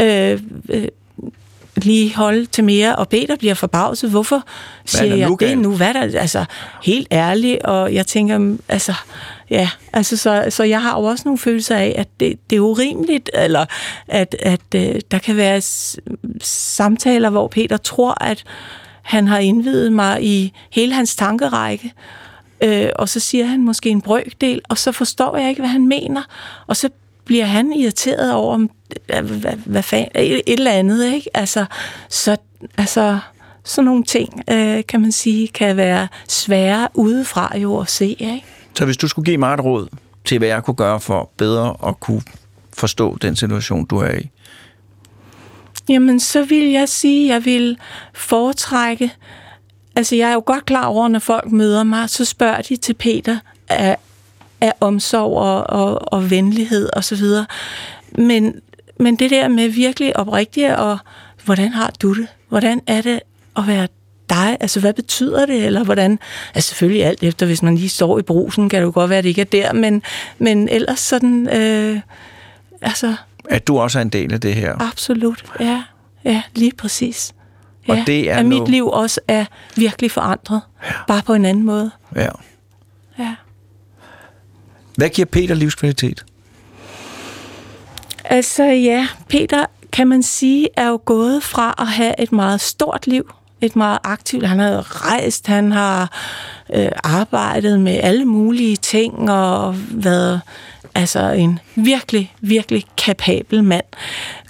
[0.00, 0.88] øh, øh,
[1.76, 4.10] lige holde til mere, og Peter bliver forbavset.
[4.10, 4.42] Hvorfor
[4.84, 5.76] siger jeg det nu?
[5.76, 6.44] Hvad der, altså,
[6.82, 8.94] helt ærligt, og jeg tænker, altså,
[9.50, 12.60] ja, altså, så, så jeg har jo også nogle følelser af, at det, det er
[12.60, 13.64] urimeligt, eller
[14.08, 15.60] at, at uh, der kan være
[16.42, 18.44] samtaler, hvor Peter tror, at
[19.02, 21.92] han har indvidet mig i hele hans tankerække,
[22.60, 25.88] øh, og så siger han måske en brøkdel, og så forstår jeg ikke, hvad han
[25.88, 26.22] mener,
[26.66, 26.88] og så
[27.24, 28.66] bliver han irriteret over,
[29.06, 31.30] hvad, hvad fanden, et, et eller andet, ikke?
[31.34, 31.64] Altså,
[32.08, 32.36] så,
[32.78, 33.18] altså,
[33.64, 38.44] sådan nogle ting, øh, kan man sige, kan være svære udefra jo at se, ikke?
[38.74, 39.88] Så hvis du skulle give mig et råd
[40.24, 42.22] til, hvad jeg kunne gøre for bedre at kunne
[42.72, 44.30] forstå den situation, du er i?
[45.88, 47.78] Jamen, så vil jeg sige, at jeg vil
[48.14, 49.12] foretrække...
[49.96, 52.94] Altså, jeg er jo godt klar over, når folk møder mig, så spørger de til
[52.94, 53.96] Peter, er,
[54.60, 57.46] af omsorg og, og, og venlighed og så videre.
[58.18, 58.60] Men,
[59.00, 60.98] men det der med virkelig oprigtigt, og
[61.44, 62.26] hvordan har du det?
[62.48, 63.20] Hvordan er det
[63.56, 63.88] at være
[64.30, 64.56] dig?
[64.60, 65.64] Altså, hvad betyder det?
[65.64, 66.18] Eller hvordan?
[66.54, 69.18] Altså, selvfølgelig alt efter, hvis man lige står i brusen, kan det jo godt være,
[69.18, 70.02] at det ikke er der, men,
[70.38, 72.00] men ellers sådan, øh,
[72.80, 73.14] altså...
[73.50, 74.90] At du også er en del af det her?
[74.90, 75.82] Absolut, ja.
[76.24, 77.34] Ja, lige præcis.
[77.88, 79.44] Ja, og det er at mit liv også er
[79.76, 80.60] virkelig forandret.
[80.84, 80.92] Ja.
[81.08, 81.90] Bare på en anden måde.
[82.16, 82.28] Ja.
[83.18, 83.34] Ja.
[84.96, 86.24] Hvad giver Peter livskvalitet?
[88.30, 93.06] Altså ja, Peter kan man sige er jo gået fra at have et meget stort
[93.06, 94.46] liv, et meget aktivt.
[94.46, 96.10] Han har rejst, han har
[96.74, 100.40] øh, arbejdet med alle mulige ting og været
[100.94, 103.84] altså en virkelig, virkelig kapabel mand.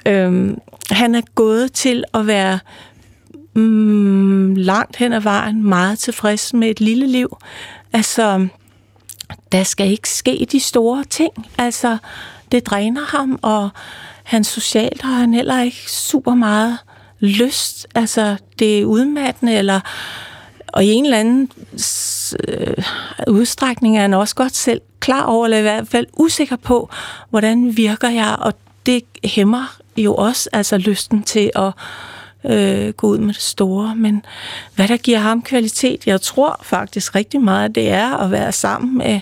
[0.06, 0.58] Øhm,
[0.90, 2.58] han er gået til at være
[3.54, 7.36] mm, langt hen ad vejen meget tilfreds med et lille liv.
[7.92, 8.46] Altså,
[9.52, 11.32] der skal ikke ske de store ting.
[11.58, 11.98] Altså,
[12.52, 13.68] det dræner ham, og
[14.24, 16.78] han socialt har han heller ikke super meget
[17.20, 17.86] lyst.
[17.94, 19.80] Altså, det er udmattende, eller
[20.68, 21.50] og i en eller anden
[22.48, 22.84] øh,
[23.28, 26.90] udstrækning er han også godt selv klar over, eller i hvert fald usikker på,
[27.30, 28.54] hvordan virker jeg, og
[28.86, 31.72] det hæmmer jo også altså lysten til at
[32.52, 33.96] øh, gå ud med det store.
[33.96, 34.24] Men
[34.74, 38.98] hvad der giver ham kvalitet, jeg tror faktisk rigtig meget, det er at være sammen
[38.98, 39.20] med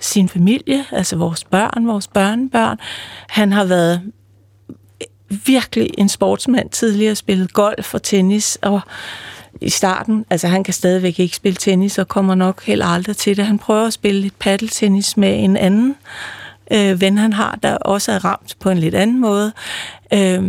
[0.00, 2.78] sin familie, altså vores børn, vores børnebørn.
[3.28, 4.12] Han har været
[5.30, 8.80] virkelig en sportsmand tidligere, spillet golf og tennis, og
[9.60, 13.36] i starten, altså han kan stadigvæk ikke spille tennis, og kommer nok heller aldrig til
[13.36, 13.46] det.
[13.46, 15.96] Han prøver at spille lidt paddeltennis med en anden
[16.72, 19.52] øh, ven, han har, der også er ramt på en lidt anden måde.
[20.12, 20.42] Øh,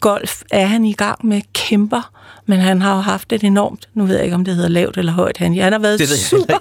[0.00, 2.10] golf er han i gang med kæmper,
[2.50, 4.96] men han har jo haft et enormt, nu ved jeg ikke, om det hedder lavt
[4.96, 6.58] eller højt, han, han har været det super,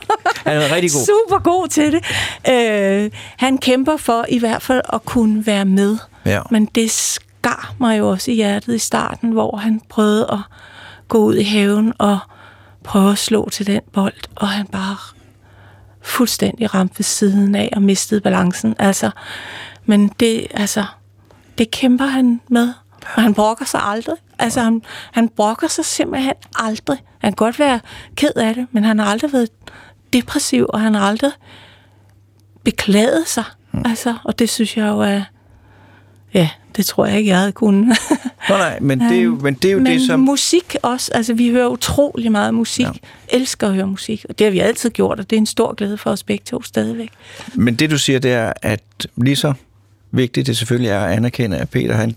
[0.50, 1.06] han er rigtig god.
[1.12, 2.04] super god til det.
[2.50, 6.42] Øh, han kæmper for i hvert fald at kunne være med, ja.
[6.52, 10.40] men det skar mig jo også i hjertet i starten, hvor han prøvede at
[11.08, 12.20] gå ud i haven og
[12.84, 14.98] prøve at slå til den bold, og han bare
[16.02, 18.76] fuldstændig ramte ved siden af og mistede balancen.
[18.80, 19.12] Altså,
[19.86, 20.86] men det, altså,
[21.58, 22.74] det kæmper han med,
[23.16, 24.16] og han brokker sig aldrig.
[24.40, 26.98] Altså, han, han brokker sig simpelthen aldrig.
[27.20, 27.80] Han kan godt være
[28.16, 29.50] ked af det, men han har aldrig været
[30.14, 31.32] depressiv, og han har aldrig
[32.64, 33.44] beklaget sig.
[33.72, 33.82] Mm.
[33.86, 35.22] Altså, og det synes jeg jo er...
[36.34, 37.98] Ja, det tror jeg ikke, jeg havde kunnet.
[38.50, 40.20] Nå nej, men det er jo, men det, er jo men det, som...
[40.20, 41.12] musik også.
[41.14, 42.86] Altså, vi hører utrolig meget musik.
[42.86, 42.92] Ja.
[43.28, 45.74] Elsker at høre musik, og det har vi altid gjort, og det er en stor
[45.74, 47.10] glæde for os begge to stadigvæk.
[47.54, 49.54] Men det, du siger, det er, at lige så
[50.12, 52.16] vigtigt det selvfølgelig er at anerkende, at Peter han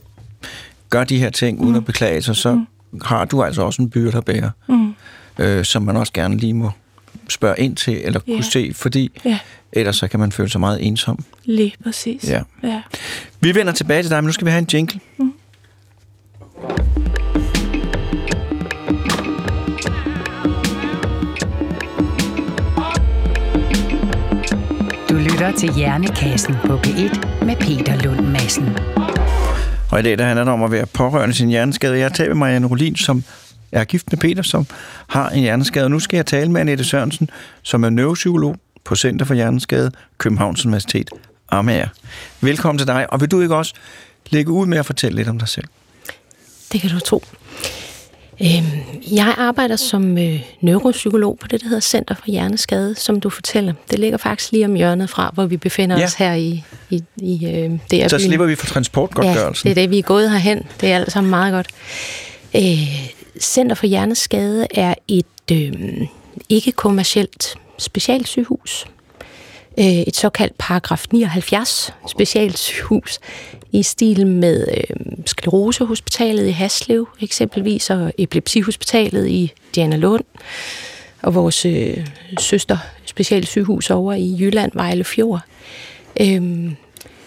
[0.93, 2.65] gør de her ting uden at beklage sig, så
[3.05, 4.95] har du altså også en byrde at bære, Mm.
[5.39, 6.71] øh, som man også gerne lige må
[7.29, 8.43] spørge ind til, eller kunne Ja.
[8.43, 9.39] se, fordi Ja,
[9.73, 11.25] ellers så kan man føle sig meget ensom.
[11.45, 12.25] lige præcis.
[12.31, 12.43] Ja.
[12.63, 12.83] ja.
[13.41, 15.01] Vi vender tilbage til dig, men nu skal vi have en jingle.
[25.11, 28.69] Du lytter til Hjernekassen på P1 med Peter Lund Madsen.
[29.93, 31.99] Og i dag der handler det om at være pårørende sin hjerneskade.
[31.99, 33.25] Jeg taler med Marianne Rolin, som
[33.73, 34.67] er gift med Peter, som
[35.07, 35.85] har en hjerneskade.
[35.85, 37.31] Og nu skal jeg tale med Annette Sørensen,
[37.63, 41.11] som er neuropsykolog på Center for Hjerneskade, Københavns Universitet,
[41.49, 41.89] Amager.
[42.41, 43.75] Velkommen til dig, og vil du ikke også
[44.31, 45.67] lægge ud med at fortælle lidt om dig selv?
[46.73, 47.25] Det kan du tro.
[48.43, 53.31] Øhm, Jeg arbejder som øh, neuropsykolog på det, der hedder Center for Hjerneskade, som du
[53.31, 53.73] fortæller.
[53.91, 56.05] Det ligger faktisk lige om hjørnet fra, hvor vi befinder Ja.
[56.05, 59.65] os her i, i, i øh, det er Så slipper vi for Ja, transportgodtgørelsen.
[59.65, 60.63] det er det, vi er gået herhen.
[60.81, 61.67] Det er alt sammen meget godt.
[62.57, 63.09] Øh,
[63.41, 65.73] Center for Hjerneskade er et øh,
[66.49, 68.87] ikke-kommercielt specialsygehus.
[69.79, 73.19] Et såkaldt paragraf 79 specialsygehus
[73.73, 80.25] i stil med øh, Sklerosehospitalet i Haslev eksempelvis, og Epilepsihospitalet i Diana Lund,
[81.23, 82.07] og vores øh,
[82.39, 85.41] søster specialsygehus over i Jylland, Vejle Fjord.
[86.21, 86.73] Øh,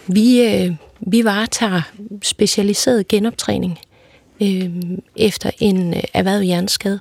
[0.08, 1.82] vi, øh, vi varetager
[2.24, 3.80] specialiseret genoptræning
[4.42, 4.70] øh,
[5.16, 7.00] efter en øh, erhvervet hjerneskade.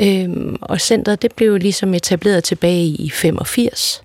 [0.00, 4.02] Øhm, og centret det blev ligesom etableret tilbage i 85.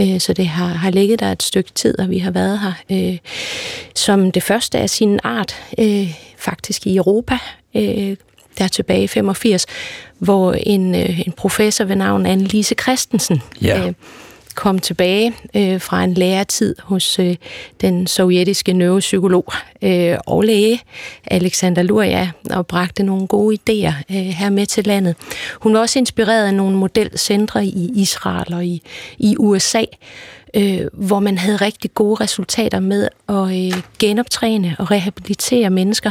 [0.00, 2.72] Øh, så det har, har ligget der et stykke tid, og vi har været her
[2.90, 3.18] øh,
[3.98, 7.38] som det første af sin art, øh, faktisk i Europa,
[7.74, 8.16] øh,
[8.58, 9.66] der tilbage i 85,
[10.18, 13.86] hvor en, øh, en professor ved navn Anne-Lise Christensen Ja.
[13.86, 13.92] øh,
[14.54, 17.36] kom tilbage øh, fra en læretid hos øh,
[17.80, 20.80] den sovjetiske neuropsykolog øh, og læge
[21.26, 25.16] Alexander Luria og bragte nogle gode idéer øh, her med til landet.
[25.60, 28.82] Hun var også inspireret af nogle modelcentre i Israel og i,
[29.18, 29.82] i USA,
[30.54, 36.10] øh, hvor man havde rigtig gode resultater med at øh, genoptræne og rehabilitere mennesker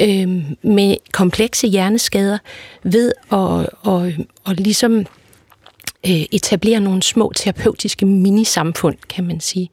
[0.00, 0.28] øh,
[0.62, 2.38] med komplekse hjerneskader
[2.82, 4.12] ved at, og,
[4.44, 5.06] og ligesom
[6.06, 9.70] øh, etablere nogle små terapeutiske minisamfund, kan man sige.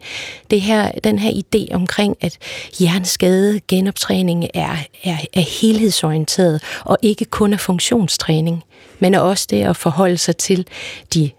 [0.52, 2.38] Det her, den her idé omkring, at
[2.80, 8.64] hjerneskade genoptræning er, er, er helhedsorienteret og ikke kun er funktionstræning,
[9.00, 10.68] men er også det at forholde sig til
[11.14, 11.30] de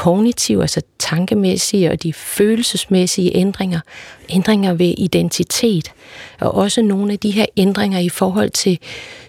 [0.00, 3.80] kognitive, altså tankemæssige og de følelsesmæssige ændringer,
[4.28, 5.92] ændringer ved identitet,
[6.40, 8.78] og også nogle af de her ændringer i forhold til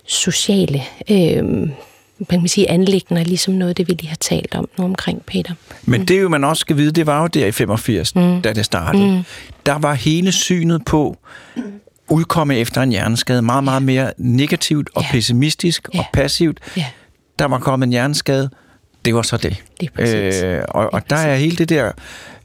[0.05, 1.43] sociale øh,
[2.29, 5.53] man kan sige, anlæggende, ligesom noget det, vi lige har talt om nu omkring Peter.
[5.83, 8.41] Men det jo, man også skal vide, det var jo der i 85, mm.
[8.41, 9.07] da det startede.
[9.07, 9.23] Mm.
[9.65, 11.17] Der var hele synet på
[12.09, 15.07] udkomme efter en hjerneskade meget, meget mere negativt og Ja.
[15.11, 15.99] pessimistisk Ja.
[15.99, 16.59] og passivt.
[16.77, 16.85] Ja.
[17.39, 18.49] Der var kommet en hjerneskade,
[19.05, 19.63] det var så det.
[19.79, 20.43] Lige præcis.
[20.43, 21.91] Øh, og, og Lige der er hele det der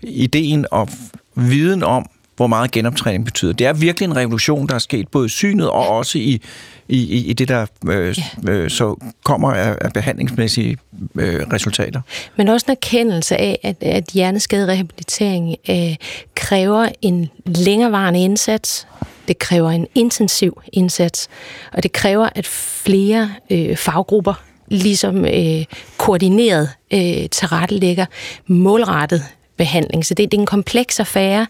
[0.02, 0.88] ideen og
[1.34, 3.52] viden om, hvor meget genoptræning betyder.
[3.52, 6.42] Det er virkelig en revolution, der er sket både i synet og også i,
[6.88, 8.16] i, i- det, der øh,
[8.48, 10.78] øh, så kommer af, af behandlingsmæssige
[11.14, 12.00] øh, resultater.
[12.36, 15.96] Men også en erkendelse af, at, at hjerneskaderehabilitering øh,
[16.34, 18.86] kræver en længerevarende indsats.
[19.28, 21.28] Det kræver en intensiv indsats,
[21.72, 25.64] og det kræver, at flere øh, faggrupper ligesom øh,
[25.96, 28.06] koordineret øh, tilrettelægger
[28.46, 29.24] målrettet
[29.56, 30.06] behandling.
[30.06, 31.46] Så det, det er en kompleks affære,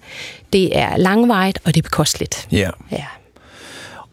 [0.53, 2.49] det er langvejt, og det er bekosteligt.
[2.53, 2.71] Ja.
[2.93, 3.05] Ja.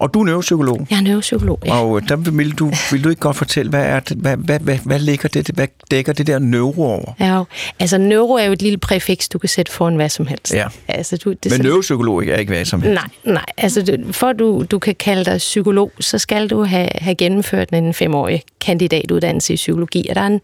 [0.03, 0.87] Og du er neuropsykolog.
[0.89, 1.59] Jeg er neuropsykolog.
[1.65, 1.75] Ja.
[1.81, 4.59] Og øh, der vil du, vil du ikke godt fortælle, hvad, er det, hvad, hvad,
[4.59, 7.13] hvad, hvad, ligger det, hvad dækker det der neuro over?
[7.19, 7.43] Ja,
[7.79, 10.53] altså neuro er jo et lille præfiks, du kan sætte foran hvad som helst.
[10.53, 10.67] Ja.
[10.87, 13.01] Altså, du, det Men så- neuropsykolog er ikke hvad som helst.
[13.23, 13.45] Nej, nej.
[13.57, 17.69] Altså, det- for du, du kan kalde dig psykolog, så skal du have, have gennemført
[17.69, 20.05] en femårig kandidatuddannelse i psykologi.
[20.09, 20.41] Og der er en,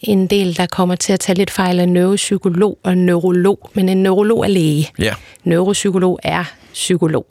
[0.00, 3.70] en del, der kommer til at tage lidt fejl af neuropsykolog og neurolog.
[3.74, 4.88] Men en neurolog er læge.
[4.98, 5.12] Ja.
[5.44, 6.44] Neuropsykolog er
[6.76, 7.26] psykolog.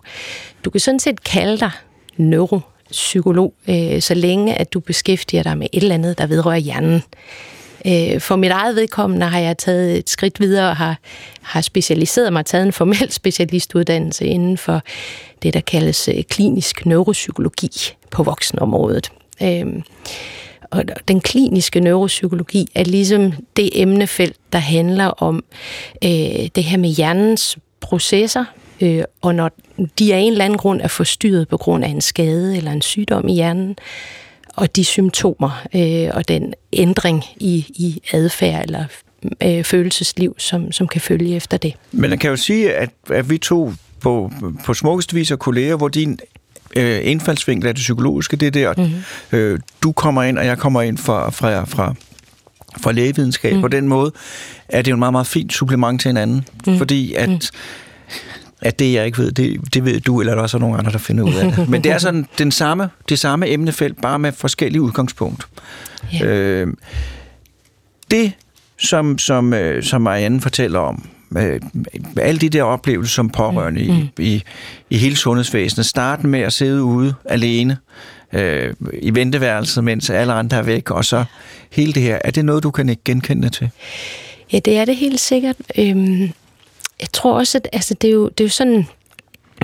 [0.65, 1.71] Du kan sådan set kalde dig
[2.17, 7.03] neuropsykolog, øh, så længe at du beskæftiger dig med et eller andet, der vedrører hjernen.
[7.87, 10.97] Øh, For mit eget vedkommende har jeg taget et skridt videre og har,
[11.41, 14.81] har specialiseret mig, taget en formel specialistuddannelse inden for
[15.41, 17.69] det, der kaldes øh, klinisk neuropsykologi
[18.11, 19.11] på voksenområdet.
[19.43, 19.65] Øh,
[20.71, 25.43] Og den kliniske neuropsykologi er ligesom det emnefelt, der handler om
[26.03, 26.09] øh,
[26.55, 28.45] det her med hjernens processer,
[28.81, 29.51] øh, og når
[29.99, 32.81] de af en eller anden grund er forstyrret på grund af en skade eller en
[32.81, 33.75] sygdom i hjernen,
[34.55, 38.85] og de symptomer øh, og den ændring i, i adfærd eller
[39.43, 41.73] øh, følelsesliv, som, som kan følge efter det.
[41.91, 43.71] Men man kan jo sige, at, at vi to
[44.01, 44.31] på,
[44.65, 46.19] på smukkeste vis af kolleger, hvor din
[46.75, 48.73] øh, indfaldsvinkel er det psykologiske, det der.
[48.77, 49.37] Mm-hmm.
[49.37, 51.95] Øh, du kommer ind, og jeg kommer ind fra, fra, fra,
[52.81, 53.55] fra lægevidenskab.
[53.55, 53.61] Mm.
[53.61, 54.11] På den måde
[54.69, 56.77] er det jo en meget, meget fint supplement til hinanden, mm.
[56.77, 57.29] fordi at...
[57.29, 57.39] Mm
[58.65, 60.91] at det, jeg ikke ved, det, det ved du, eller er der også nogle andre,
[60.91, 61.69] der finder ud af det.
[61.69, 65.47] Men det er sådan den samme, det samme emnefelt, bare med forskellige udgangspunkt.
[66.15, 66.61] Yeah.
[66.61, 66.67] Øh,
[68.11, 68.31] det,
[68.77, 71.05] som, som, øh, som Marianne fortæller om,
[71.37, 71.59] øh,
[72.17, 74.23] alle de der oplevelser som pårørende mm.
[74.23, 74.43] i, i,
[74.89, 77.77] i hele sundhedsvæsenet, starten med at sidde ude alene
[78.33, 81.23] øh, i venteværelset, mens alle andre er væk, og så
[81.71, 83.69] hele det her, er det noget, du kan ikke genkende til?
[84.53, 85.55] Ja, det er det helt sikkert.
[85.77, 86.29] Øhm,
[86.99, 88.87] jeg tror også, at altså, det, er jo, det er jo sådan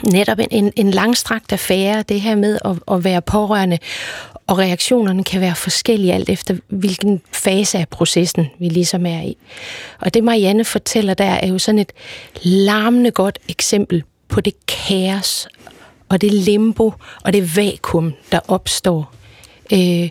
[0.04, 3.80] netop en, en, en langstrakt affære, det her med at, at være pårørende,
[4.48, 9.38] og reaktionerne kan være forskellige alt efter, hvilken fase af processen vi ligesom er i.
[10.00, 11.92] Og det Marianne fortæller der, er jo sådan et
[12.42, 15.48] larmende godt eksempel på det kaos
[16.10, 19.14] og det limbo og det vakuum, der opstår
[19.74, 20.10] øh,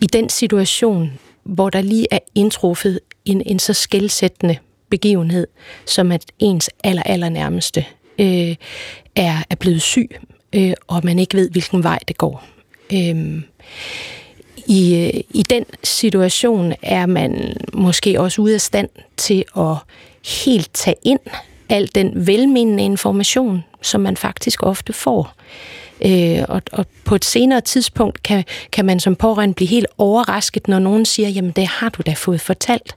[0.00, 4.58] i den situation, hvor der lige er indtruffet en, en så skældsættende
[4.90, 5.46] begivenhed,
[5.86, 7.84] som at ens aller, aller nærmeste
[8.18, 8.56] øh,
[9.16, 10.18] er, er blevet syg,
[10.52, 12.44] øh, og man ikke ved, hvilken vej det går.
[12.92, 13.42] Øhm, øh,
[14.66, 19.76] i, I den situation er man måske også ude af stand til at
[20.44, 21.20] helt tage ind
[21.68, 25.32] al den velmenende information, som man faktisk ofte får.
[26.04, 30.68] Øh, og, og på et senere tidspunkt kan, kan man som pårørende blive helt overrasket,
[30.68, 32.96] når nogen siger, jamen det har du da fået fortalt.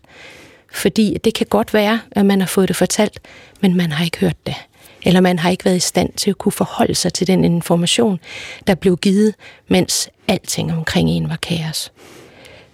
[0.71, 3.19] Fordi det kan godt være, at man har fået det fortalt,
[3.61, 4.55] men man har ikke hørt det.
[5.03, 8.19] Eller man har ikke været i stand til at kunne forholde sig til den information,
[8.67, 9.35] der blev givet,
[9.67, 11.91] mens alting omkring en var kaos.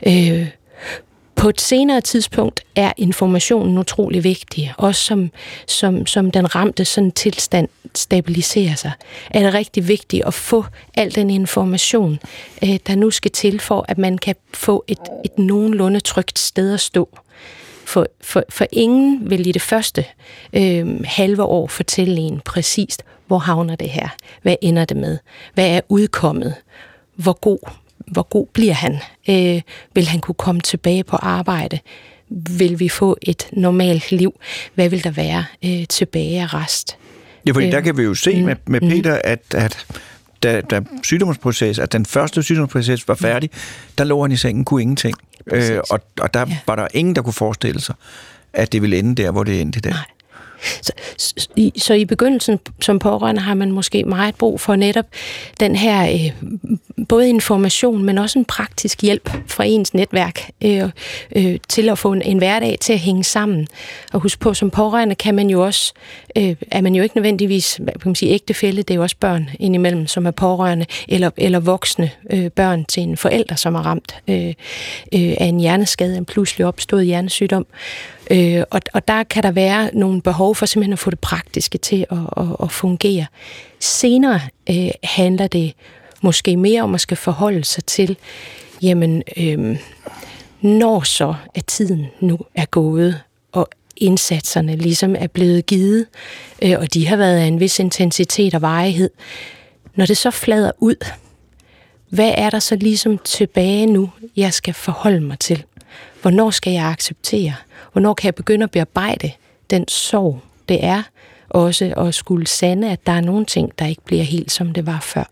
[0.07, 0.47] Øh,
[1.35, 5.31] på et senere tidspunkt er informationen utrolig vigtig, også som,
[5.67, 8.91] som, som den ramte sådan tilstand stabiliserer sig.
[9.29, 12.19] Er det rigtig vigtigt at få al den information,
[12.63, 16.73] øh, der nu skal til for, at man kan få et, et nogenlunde trygt sted
[16.73, 17.19] at stå.
[17.85, 20.05] For, for, for ingen vil i det første
[20.53, 24.07] øh, halve år fortælle en præcist, hvor havner det her?
[24.41, 25.17] Hvad ender det med?
[25.53, 26.53] Hvad er udkommet?
[27.15, 27.69] Hvor god,
[28.07, 28.97] hvor god bliver han?
[29.29, 29.61] Øh,
[29.93, 31.79] vil han kunne komme tilbage på arbejde?
[32.29, 34.39] Vil vi få et normalt liv?
[34.75, 36.97] Hvad vil der være øh, tilbage af rest?
[37.47, 38.89] Ja, fordi øh, der kan vi jo se mm, med, med mm.
[38.89, 39.85] Peter, at, at
[40.43, 43.49] da, da sygdomsproces, at den første sygdomsproces var færdig,
[43.97, 45.17] der lå han i sengen, kunne ingenting.
[45.51, 46.57] Øh, og, og der ja.
[46.67, 47.95] var der ingen, der kunne forestille sig,
[48.53, 49.91] at det ville ende der, hvor det endte i dag.
[49.91, 50.14] Nej.
[50.81, 55.05] Så, så, i, så i begyndelsen som pårørende har man måske meget brug for netop
[55.59, 56.49] den her øh,
[57.09, 60.89] både information, men også en praktisk hjælp fra ens netværk øh,
[61.35, 63.67] øh, til at få en, en hverdag til at hænge sammen.
[64.13, 65.93] Og husk på, som pårørende kan man jo også,
[66.37, 69.15] øh, er man jo ikke nødvendigvis hvad kan man sige, ægtefælde, det er jo også
[69.19, 73.85] børn indimellem, som er pårørende, eller, eller voksne øh, børn til en forælder, som er
[73.85, 74.53] ramt øh, øh,
[75.13, 77.65] af en hjerneskade, en pludselig opstået hjernesygdom.
[78.31, 81.77] Øh, og, og der kan der være nogle behov for simpelthen at få det praktiske
[81.77, 83.25] til at, at, at fungere.
[83.79, 85.73] Senere øh, handler det
[86.21, 88.17] måske mere om at skal forholde sig til,
[88.81, 89.77] jamen, øh,
[90.61, 93.21] når så at tiden nu er gået,
[93.51, 96.05] og indsatserne ligesom er blevet givet,
[96.61, 99.09] øh, og de har været af en vis intensitet og varighed,
[99.95, 100.95] når det så flader ud,
[102.09, 105.63] hvad er der så ligesom tilbage nu, jeg skal forholde mig til?
[106.21, 107.53] Hvornår skal jeg acceptere?
[107.95, 109.31] Hvornår kan jeg begynde at bearbejde
[109.69, 111.03] den sorg, det er
[111.49, 114.85] også at skulle sande, at der er nogle ting, der ikke bliver helt som det
[114.85, 115.23] var før.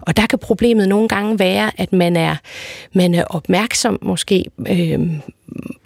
[0.00, 2.36] Og der kan problemet nogle gange være, at man er,
[2.92, 5.00] man er opmærksom måske øh,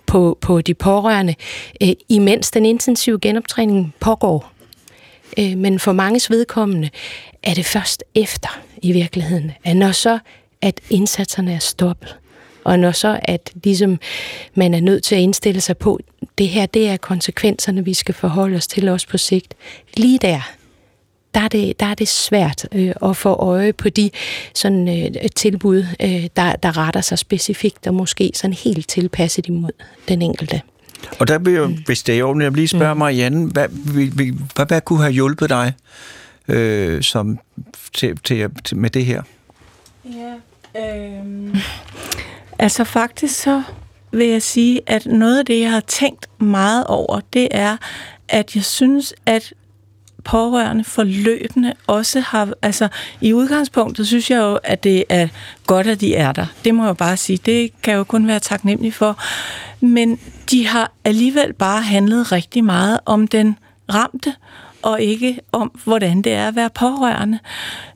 [0.07, 1.35] på, på de pårørende,
[1.83, 4.53] øh, imens den intensive genoptræning pågår.
[5.39, 6.91] Øh, men for manges vedkommende
[7.43, 10.19] er det først efter i virkeligheden, at når så
[10.63, 12.17] at indsatserne er stoppet,
[12.65, 13.99] og når så at ligesom
[14.55, 16.01] man er nødt til at indstille sig på,
[16.39, 19.55] det her det er konsekvenserne, vi skal forholde os til os på sigt.
[19.97, 20.41] Lige der,
[21.35, 24.11] der er det, der er det svært øh, at få øje på de
[24.55, 29.73] sådan, øh, tilbud, øh, der, der retter sig specifikt og måske sådan helt tilpasset imod
[30.09, 30.61] den enkelte.
[31.19, 31.79] Og der vil jeg, mm.
[31.87, 32.99] hvis det er ordentligt, jeg lige spørge mm.
[32.99, 34.07] Marianne, hvad, hvad,
[34.55, 35.73] hvad, hvad kunne have hjulpet dig
[36.49, 37.39] øh, som,
[37.93, 39.23] til, til, til, med det her?
[40.05, 40.35] Ja,
[40.81, 41.57] øh,
[42.61, 43.63] Altså faktisk så
[44.13, 47.77] vil jeg sige, at noget af det, jeg har tænkt meget over, det er,
[48.29, 49.53] at jeg synes, at
[50.25, 52.89] pårørende forløbende også har, altså
[53.21, 55.29] i udgangspunktet synes jeg jo, at det er
[55.67, 56.47] godt, at de er der.
[56.65, 57.37] Det må jeg bare sige.
[57.37, 59.19] Det kan jeg jo kun være taknemmelig for.
[59.81, 63.59] Men de har alligevel bare handlet rigtig meget om den
[63.95, 64.35] ramte,
[64.83, 67.39] og ikke om, hvordan det er at være pårørende.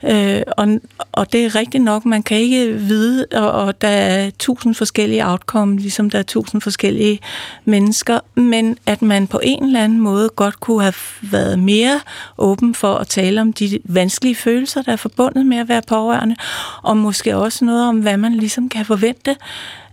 [0.02, 0.80] Øh, og,
[1.12, 5.26] og det er rigtigt nok, man kan ikke vide, og, og der er tusind forskellige
[5.26, 7.20] outcome, ligesom der er tusind forskellige
[7.64, 12.00] mennesker, men at man på en eller anden måde godt kunne have været mere
[12.38, 16.36] åben for at tale om de vanskelige følelser, der er forbundet med at være pårørende,
[16.82, 19.36] og måske også noget om, hvad man ligesom kan forvente.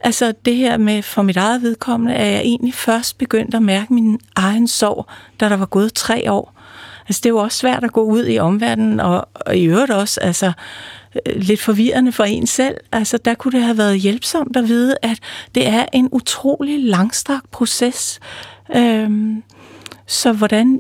[0.04, 3.94] Altså det her med, for mit eget vedkommende, er jeg egentlig først begyndt at mærke
[3.94, 5.06] min egen sorg,
[5.40, 6.61] da der var gået tre år.
[7.12, 9.92] Altså det er jo også svært at gå ud i omverdenen, og, og i øvrigt
[9.92, 10.52] også altså,
[11.16, 12.78] øh, lidt forvirrende for en selv.
[12.92, 15.20] Altså der kunne det have været hjælpsomt at vide, at
[15.56, 18.20] det er en utrolig langstrakt proces.
[18.76, 19.44] Øhm,
[20.08, 20.80] så hvordan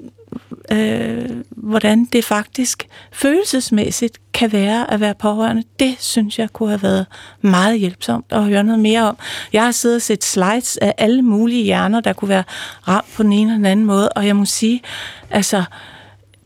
[0.72, 6.84] øh, hvordan det faktisk følelsesmæssigt kan være at være pårørende, det synes jeg kunne have
[6.84, 7.06] været
[7.42, 9.18] meget hjælpsomt at høre noget mere om.
[9.54, 12.44] Jeg har siddet og set slides af alle mulige hjerner, der kunne være
[12.88, 14.82] ramt på den ene eller den anden måde, og jeg må sige,
[15.30, 15.64] altså,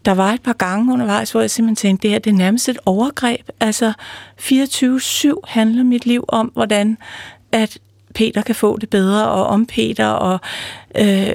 [0.05, 2.69] der var et par gange undervejs, hvor jeg simpelthen tænkte, det her det er nærmest
[2.69, 3.49] et overgreb.
[3.59, 3.93] Altså
[4.41, 6.97] 24-7 handler mit liv om, hvordan
[7.51, 7.77] at
[8.15, 10.39] Peter kan få det bedre, og om Peter, og
[10.97, 11.33] øh,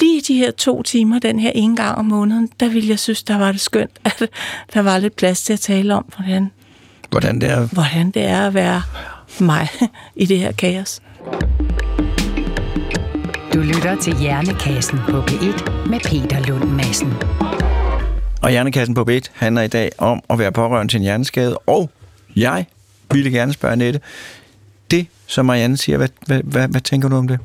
[0.00, 3.22] lige de her to timer, den her ene gang om måneden, der ville jeg synes,
[3.22, 4.22] der var det skønt, at
[4.74, 6.50] der var lidt plads til at tale om, hvordan,
[7.10, 7.66] hvordan, det, er.
[7.66, 8.82] hvordan det er at være
[9.40, 9.68] mig
[10.16, 11.00] i det her kaos.
[13.58, 17.12] Du lytter til Hjernekassen på P1 med Peter Lund Madsen.
[18.42, 21.90] Og Hjernekassen på B1 handler i dag om at være pårørende til en hjerneskade, og
[22.36, 22.66] jeg
[23.12, 24.00] ville gerne spørge Nette,
[24.90, 27.38] det, som Marianne siger, hvad, hvad, hvad, hvad tænker du om det?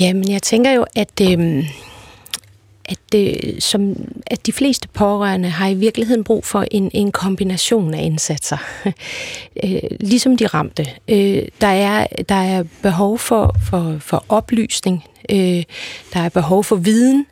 [0.00, 1.64] Jamen, jeg tænker jo, at, øh,
[2.92, 7.94] at, det, som, at de fleste pårørende har i virkeligheden brug for en, en kombination
[7.94, 8.56] af indsatser.
[9.64, 10.86] Øh, ligesom de ramte.
[11.08, 15.64] Øh, der, er, der er behov for, for, for oplysning, der
[16.14, 17.26] er behov for viden,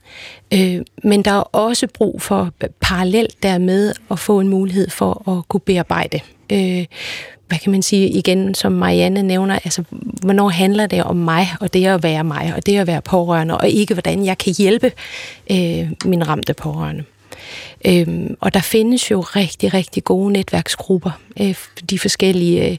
[1.04, 5.60] men der er også brug for parallelt dermed at få en mulighed for at kunne
[5.60, 6.20] bearbejde.
[7.50, 9.84] Hvad kan man sige, igen, som Marianne nævner, altså,
[10.22, 13.58] hvornår handler det om mig, og det at være mig, og det at være pårørende,
[13.58, 14.92] og ikke hvordan jeg kan hjælpe
[15.50, 17.04] øh, min ramte pårørende.
[17.86, 21.10] Øhm, og der findes jo rigtig, rigtig gode netværksgrupper.
[21.40, 21.54] Øh,
[21.90, 22.76] de forskellige øh,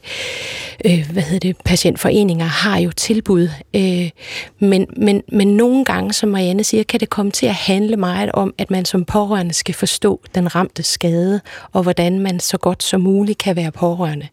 [0.84, 3.48] øh, hvad hedder det, patientforeninger har jo tilbud.
[3.74, 4.10] Øh,
[4.58, 8.32] men, men, men nogle gange, som Marianne siger, kan det komme til at handle meget
[8.32, 11.40] om, at man som pårørende skal forstå den ramte skade,
[11.72, 14.28] og hvordan man så godt som muligt kan være pårørende.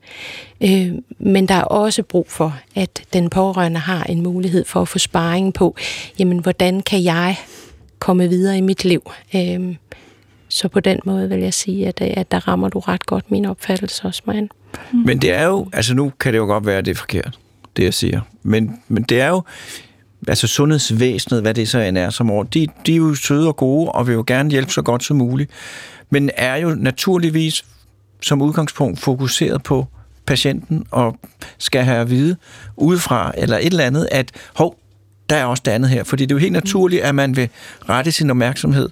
[0.62, 4.88] Øh, men der er også brug for, at den pårørende har en mulighed for at
[4.88, 5.76] få sparring på,
[6.20, 7.36] jamen hvordan kan jeg
[8.00, 9.12] komme videre i mit liv?
[9.36, 9.76] Øh,
[10.50, 13.46] så på den måde vil jeg sige, at, at der rammer du ret godt min
[13.46, 14.50] opfattelse også, Marianne.
[14.94, 15.00] Mm.
[15.06, 17.40] Men det er jo, altså nu kan det jo godt være, at det er forkert,
[17.78, 18.22] det jeg siger.
[18.44, 19.44] Men, men det er jo,
[20.28, 23.56] altså sundhedsvæsenet, hvad det så end er som år, de, de er jo søde og
[23.56, 25.52] gode, og vil jo gerne hjælpe så godt som muligt.
[26.10, 27.66] Men er jo naturligvis
[28.22, 29.86] som udgangspunkt fokuseret på
[30.26, 31.20] patienten, og
[31.58, 32.36] skal have at vide
[32.78, 34.76] udefra, eller et eller andet, at hov,
[35.30, 37.50] der er også det andet her, fordi det er jo helt naturligt, at man vil
[37.90, 38.90] rette sin opmærksomhed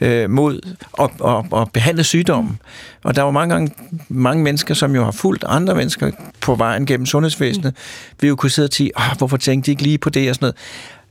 [0.00, 2.58] øh, mod at, at, at behandle sygdommen.
[3.02, 3.74] Og der er jo mange, gange,
[4.08, 6.10] mange mennesker, som jo har fulgt andre mennesker
[6.40, 7.74] på vejen gennem sundhedsvæsenet,
[8.20, 10.44] vil jo kunne sidde og sige, hvorfor tænkte de ikke lige på det og sådan
[10.44, 10.56] noget.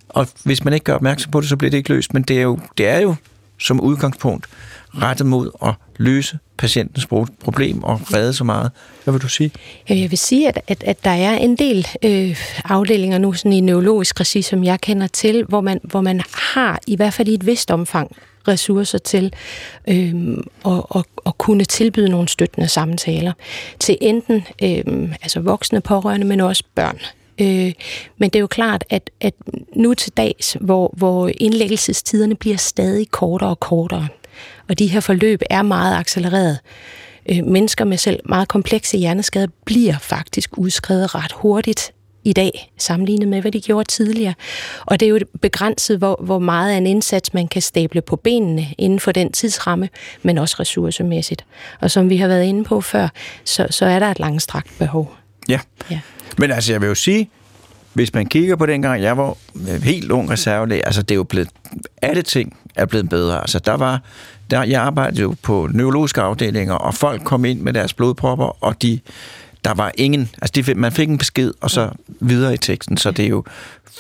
[0.10, 2.14] Og hvis man ikke gør opmærksom på det, så bliver det ikke løst.
[2.14, 3.16] Men det er jo, det er jo
[3.60, 4.48] som udgangspunkt
[4.96, 7.08] rettet mod at løse patientens
[7.44, 8.72] problem og redde så meget.
[9.04, 9.52] Hvad vil du sige?
[9.90, 13.60] Jeg vil sige, at, at, at der er en del øh, afdelinger nu sådan i
[13.60, 16.22] neurologisk regi, som jeg kender til, hvor man, hvor man
[16.54, 18.16] har i hvert fald i et vist omfang
[18.48, 19.34] ressourcer til
[19.88, 20.14] øh,
[20.66, 23.34] at, at, at kunne tilbyde nogle støttende samtaler
[23.80, 27.00] til enten øh, altså voksne pårørende, men også børn.
[27.42, 27.74] Øh,
[28.18, 29.34] men det er jo klart, at, at
[29.76, 34.08] nu til dags, hvor, hvor indlæggelsestiderne bliver stadig kortere og kortere,
[34.70, 36.60] og de her forløb er meget accelereret.
[37.30, 41.92] Øh, mennesker med selv meget komplekse hjerneskader bliver faktisk udskrevet ret hurtigt
[42.24, 44.34] i dag, sammenlignet med, hvad de gjorde tidligere.
[44.86, 48.16] Og det er jo begrænset, hvor, hvor meget af en indsats man kan stable på
[48.16, 49.90] benene inden for den tidsramme,
[50.24, 51.46] men også ressourcemæssigt.
[51.80, 53.08] Og som vi har været inde på før,
[53.44, 55.16] så, så er der et langstrakt behov.
[55.50, 55.60] Ja.
[55.92, 56.00] ja,
[56.38, 57.30] men altså jeg vil jo sige,
[57.94, 59.38] hvis man kigger på dengang, jeg var
[59.84, 61.50] helt ung reservelæge, altså det er jo blevet,
[62.02, 63.40] alle ting er blevet bedre.
[63.40, 64.02] Altså der var,
[64.50, 68.82] der, jeg arbejdede jo på neurologiske afdelinger, og folk kom ind med deres blodpropper, og
[68.82, 69.00] de,
[69.66, 71.90] der var ingen, altså de, man fik en besked, og så
[72.20, 73.44] videre i teksten, så det er jo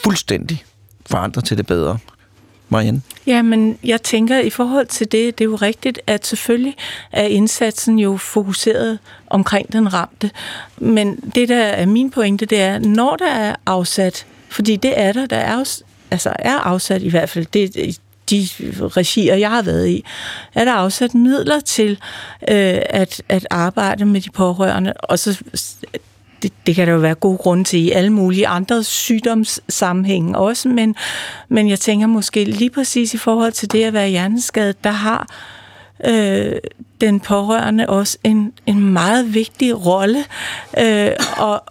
[0.03, 0.63] fuldstændig
[1.05, 1.97] forandret til det bedre.
[2.69, 3.01] Marianne?
[3.27, 6.75] Ja, men jeg tænker, i forhold til det, det er jo rigtigt, at selvfølgelig
[7.11, 10.31] er indsatsen jo fokuseret omkring den ramte.
[10.77, 15.11] Men det, der er min pointe, det er, når der er afsat, fordi det er
[15.11, 15.81] der, der er,
[16.11, 17.99] altså er afsat i hvert fald, det
[18.29, 20.05] de regier, jeg har været i,
[20.55, 21.91] er der afsat midler til
[22.49, 25.43] øh, at, at arbejde med de pårørende, og så
[26.41, 30.69] det, det kan der jo være gode grunde til i alle mulige andre sygdomssammenhænge også,
[30.69, 30.95] men,
[31.49, 35.27] men jeg tænker måske lige præcis i forhold til det at være hjerneskadet, der har
[36.05, 36.55] øh,
[37.01, 40.23] den pårørende også en, en meget vigtig rolle,
[40.79, 41.63] øh, og,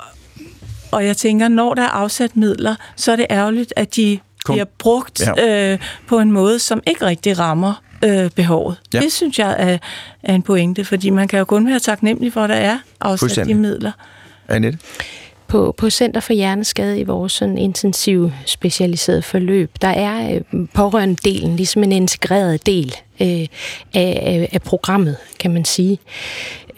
[0.90, 4.18] og jeg tænker, når der er afsat midler, så er det ærgerligt, at de
[4.52, 5.72] bliver brugt ja.
[5.72, 8.76] øh, på en måde, som ikke rigtig rammer øh, behovet.
[8.94, 9.00] Ja.
[9.00, 9.78] Det synes jeg er,
[10.22, 13.46] er en pointe, fordi man kan jo kun være taknemmelig for, at der er afsat
[13.46, 13.92] de midler.
[14.48, 14.78] Annette?
[15.46, 21.56] På, på Center for Hjerneskade i vores sådan intensiv specialiseret forløb, der er øh, pårørende-delen
[21.56, 23.48] ligesom en integreret del øh, af,
[23.94, 25.98] af, af programmet, kan man sige.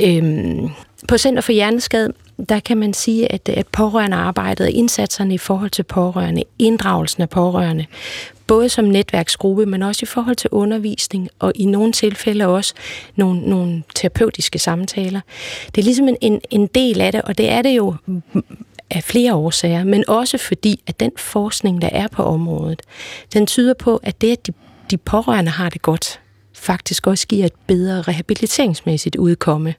[0.01, 0.68] Øhm,
[1.09, 2.12] på Center for Hjerneskade,
[2.49, 7.28] der kan man sige, at, at pårørende arbejdet indsatserne i forhold til pårørende, inddragelsen af
[7.30, 7.86] pårørende,
[8.47, 12.74] både som netværksgruppe, men også i forhold til undervisning, og i nogle tilfælde også
[13.16, 15.20] nogle, nogle terapeutiske samtaler.
[15.66, 17.95] Det er ligesom en, en, en del af det, og det er det jo
[18.91, 22.82] af flere årsager, men også fordi, at den forskning, der er på området,
[23.32, 24.53] den tyder på, at det, at de,
[24.91, 26.20] de pårørende har det godt,
[26.53, 29.74] faktisk også giver et bedre rehabiliteringsmæssigt udkomme.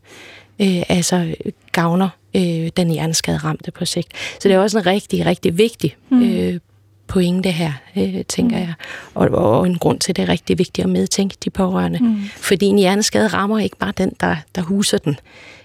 [0.61, 1.35] Øh, altså
[1.71, 4.07] gavner øh, den hjerneskade ramte på sigt.
[4.39, 6.23] Så det er også en rigtig, rigtig vigtig mm.
[6.23, 6.59] øh,
[7.07, 8.61] pointe her, øh, tænker mm.
[8.61, 8.73] jeg.
[9.13, 11.99] Og, og en grund til, at det er rigtig vigtigt at medtænke de pårørende.
[11.99, 12.21] Mm.
[12.35, 15.15] Fordi en hjerneskade rammer ikke bare den, der, der huser den.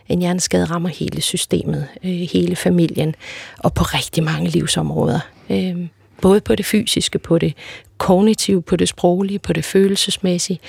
[0.09, 3.15] En hjerneskade rammer hele systemet, øh, hele familien,
[3.59, 5.21] og på rigtig mange livsområder.
[5.51, 5.77] Øh,
[6.23, 7.55] både på det fysiske, på det
[7.99, 10.61] kognitive, på det sproglige, på det følelsesmæssige,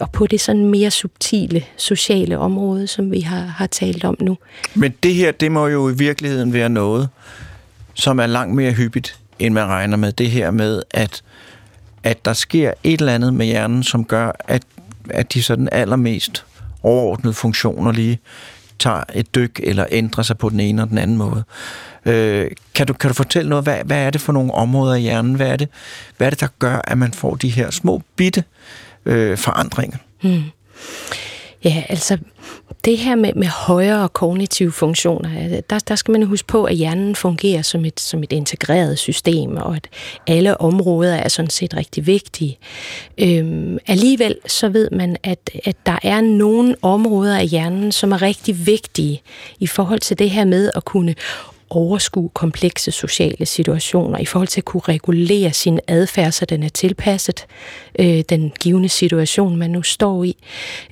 [0.00, 4.38] og på det sådan mere subtile sociale område, som vi har, har talt om nu.
[4.74, 7.08] Men det her, det må jo i virkeligheden være noget,
[7.94, 10.12] som er langt mere hyppigt, end man regner med.
[10.12, 11.22] Det her med, at,
[12.02, 14.62] at der sker et eller andet med hjernen, som gør, at,
[15.10, 16.44] at de sådan allermest
[16.82, 18.18] overordnede funktioner lige
[18.78, 21.44] tager et dyk eller ændrer sig på den ene og den anden måde.
[22.06, 23.64] Øh, kan, du, kan du fortælle noget?
[23.64, 25.34] Hvad, hvad er det for nogle områder i hjernen?
[25.34, 25.68] Hvad er det,
[26.16, 28.44] hvad er det der gør, at man får de her små bitte
[29.06, 29.98] øh, forandringer?
[30.22, 30.42] Hmm.
[31.64, 32.18] Ja, altså
[32.84, 37.16] det her med, med højere kognitive funktioner, der, der skal man huske på, at hjernen
[37.16, 39.88] fungerer som et, som et integreret system, og at
[40.26, 42.58] alle områder er sådan set rigtig vigtige.
[43.18, 48.22] Øhm, alligevel så ved man, at, at der er nogle områder af hjernen, som er
[48.22, 49.22] rigtig vigtige
[49.60, 51.14] i forhold til det her med at kunne
[51.76, 56.68] overskue komplekse sociale situationer, i forhold til at kunne regulere sin adfærd, så den er
[56.68, 57.46] tilpasset
[57.98, 60.36] øh, den givende situation, man nu står i.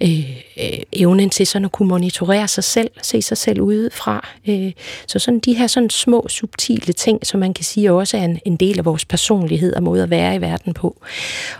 [0.01, 4.29] Øh, øh, evnen til sådan at kunne monitorere sig selv, se sig selv udefra.
[4.49, 4.73] Øh,
[5.07, 8.41] så sådan de her sådan små, subtile ting, som man kan sige også er en,
[8.45, 11.03] en del af vores personlighed og måde at være i verden på.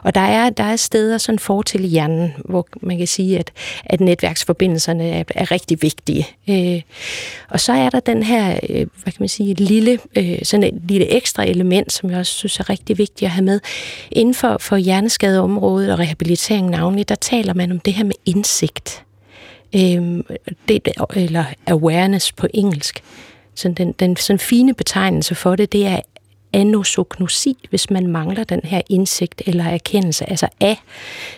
[0.03, 3.51] Og der er, der er steder sådan fortil i hjernen, hvor man kan sige, at,
[3.85, 6.29] at netværksforbindelserne er, er rigtig vigtige.
[6.51, 6.83] Øh,
[7.49, 10.65] og så er der den her, øh, hvad kan man sige, et lille, øh, sådan
[10.65, 13.61] et lille ekstra element, som jeg også synes er rigtig vigtigt at have med.
[14.11, 19.05] Inden for, for hjerneskadeområdet og rehabilitering navnlig, der taler man om det her med indsigt.
[19.75, 20.23] Øh,
[20.69, 23.03] det, eller awareness på engelsk.
[23.55, 26.01] Så den, den sådan fine betegnelse for det, det er
[26.53, 30.31] anosognosi, hvis man mangler den her indsigt eller erkendelse.
[30.31, 30.75] Altså A,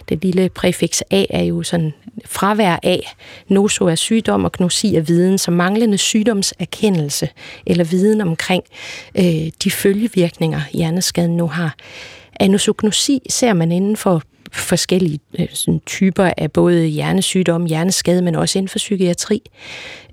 [0.08, 1.94] det lille præfiks A er jo sådan
[2.24, 3.14] fravær af.
[3.48, 7.28] Noso er sygdom, og gnosi er viden, så manglende sygdomserkendelse
[7.66, 8.64] eller viden omkring
[9.18, 11.74] øh, de følgevirkninger, hjerneskaden nu har.
[12.40, 14.22] Anosognosi ser man inden for
[14.54, 19.42] forskellige øh, sådan, typer af både hjernesygdom, hjerneskade, men også inden for psykiatri,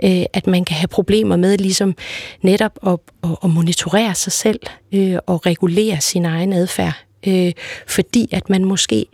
[0.04, 1.96] øh, at man kan have problemer med ligesom
[2.42, 4.60] netop at, at, at monitorere sig selv
[4.94, 7.52] øh, og regulere sin egen adfærd, øh,
[7.88, 9.06] fordi at man måske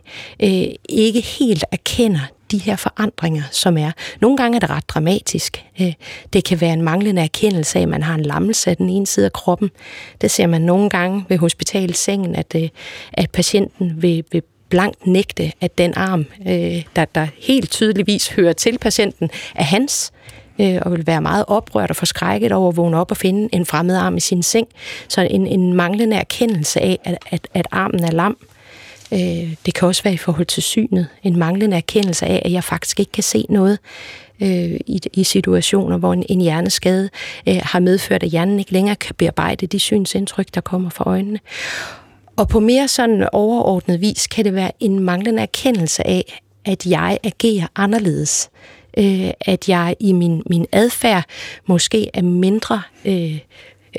[0.42, 2.20] øh, ikke helt erkender
[2.50, 3.92] de her forandringer, som er.
[4.20, 5.64] Nogle gange er det ret dramatisk.
[5.80, 5.92] Øh,
[6.32, 9.06] det kan være en manglende erkendelse af, at man har en lammelse af den ene
[9.06, 9.70] side af kroppen.
[10.20, 12.68] Det ser man nogle gange ved hospitalsengen, at, øh,
[13.12, 18.52] at patienten vil, vil blankt nægte, at den arm, øh, der, der helt tydeligvis hører
[18.52, 20.12] til patienten, er hans,
[20.60, 23.66] øh, og vil være meget oprørt og forskrækket over at vågne op og finde en
[23.66, 24.68] fremmed arm i sin seng.
[25.08, 28.36] Så en, en manglende erkendelse af, at, at, at armen er lam.
[29.12, 31.08] Øh, det kan også være i forhold til synet.
[31.22, 33.78] En manglende erkendelse af, at jeg faktisk ikke kan se noget
[34.42, 37.10] øh, i, i situationer, hvor en, en hjerneskade
[37.48, 41.38] øh, har medført, at hjernen ikke længere kan bearbejde de synsindtryk, der kommer fra øjnene.
[42.38, 47.18] Og på mere sådan overordnet vis kan det være en manglende erkendelse af, at jeg
[47.24, 48.50] agerer anderledes.
[48.98, 51.24] Øh, at jeg i min, min adfærd
[51.66, 53.38] måske er mindre øh,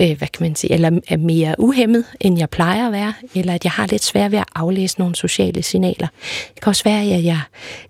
[0.02, 3.54] øh, hvad kan man sige, eller er mere uhemmet, end jeg plejer at være, eller
[3.54, 6.08] at jeg har lidt svært ved at aflæse nogle sociale signaler.
[6.54, 7.40] Det kan også være, at jeg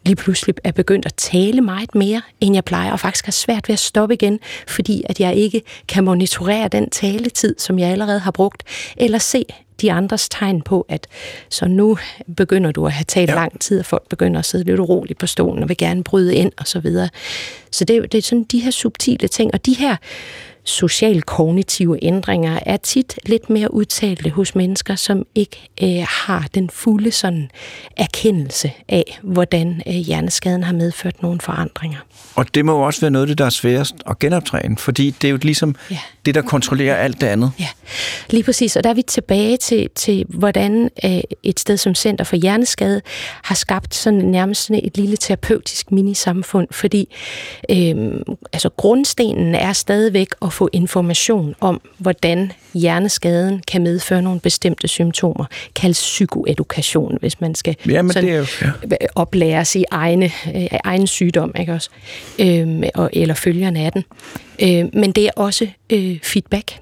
[0.05, 3.67] lige pludselig er begyndt at tale meget mere, end jeg plejer, og faktisk har svært
[3.67, 8.19] ved at stoppe igen, fordi at jeg ikke kan monitorere den taletid, som jeg allerede
[8.19, 8.63] har brugt,
[8.97, 9.45] eller se
[9.81, 11.07] de andres tegn på, at
[11.49, 11.97] så nu
[12.37, 13.35] begynder du at have talt ja.
[13.35, 16.35] lang tid, og folk begynder at sidde lidt uroligt på stolen og vil gerne bryde
[16.35, 17.09] ind og så videre.
[17.71, 19.95] Så det, det er sådan de her subtile ting, og de her
[20.69, 27.11] social-kognitive ændringer er tit lidt mere udtalte hos mennesker, som ikke øh, har den fulde
[27.11, 27.51] sådan
[27.97, 31.97] erkendelse af, hvordan øh, hjerneskaden har medført nogle forandringer.
[32.35, 35.09] Og det må jo også være noget af det, der er sværest at genoptræne, fordi
[35.21, 35.99] det er jo ligesom ja.
[36.25, 37.51] Det, der kontrollerer alt det andet.
[37.59, 37.67] Ja,
[38.29, 38.75] lige præcis.
[38.75, 43.01] Og der er vi tilbage til, til hvordan øh, et sted som Center for Hjerneskade
[43.43, 47.15] har skabt sådan nærmest sådan et lille terapeutisk minisamfund, fordi
[47.71, 47.95] øh,
[48.53, 55.45] altså grundstenen er stadigvæk at få information om, hvordan hjerneskaden kan medføre nogle bestemte symptomer,
[55.75, 58.45] kaldes psykoedukation, hvis man skal Jamen, sådan, det er jo,
[58.91, 58.95] ja.
[59.15, 61.89] oplæres i egne, øh, egen sygdom, ikke også?
[62.39, 64.03] Øh, og, eller følgerne af den.
[64.61, 66.79] Øh, men det er også øh, feedback.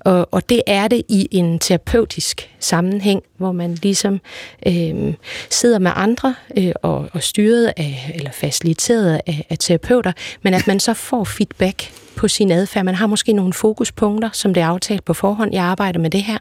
[0.00, 4.20] Og, og det er det i en terapeutisk sammenhæng, hvor man ligesom
[4.66, 5.14] øh,
[5.50, 10.12] sidder med andre øh, og, og styret af, eller faciliteret af, af terapeuter,
[10.42, 12.84] men at man så får feedback på sin adfærd.
[12.84, 15.54] Man har måske nogle fokuspunkter, som det er aftalt på forhånd.
[15.54, 16.38] Jeg arbejder med det her.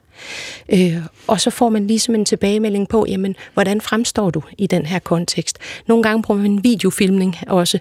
[0.73, 0.97] Øh,
[1.27, 4.99] og så får man ligesom en tilbagemelding på, jamen, hvordan fremstår du i den her
[4.99, 5.57] kontekst?
[5.87, 7.79] Nogle gange bruger man en videofilmning også,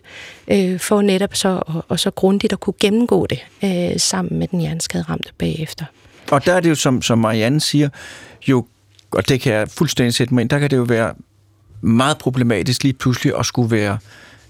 [0.48, 4.48] øh, for netop så, og, og så grundigt at kunne gennemgå det øh, sammen med
[4.48, 5.84] den hjerneskade ramte bagefter.
[6.30, 7.88] Og der er det jo, som, som Marianne siger,
[8.48, 8.66] jo,
[9.10, 11.14] og det kan jeg fuldstændig sætte mig ind, der kan det jo være
[11.80, 13.98] meget problematisk lige pludselig at skulle være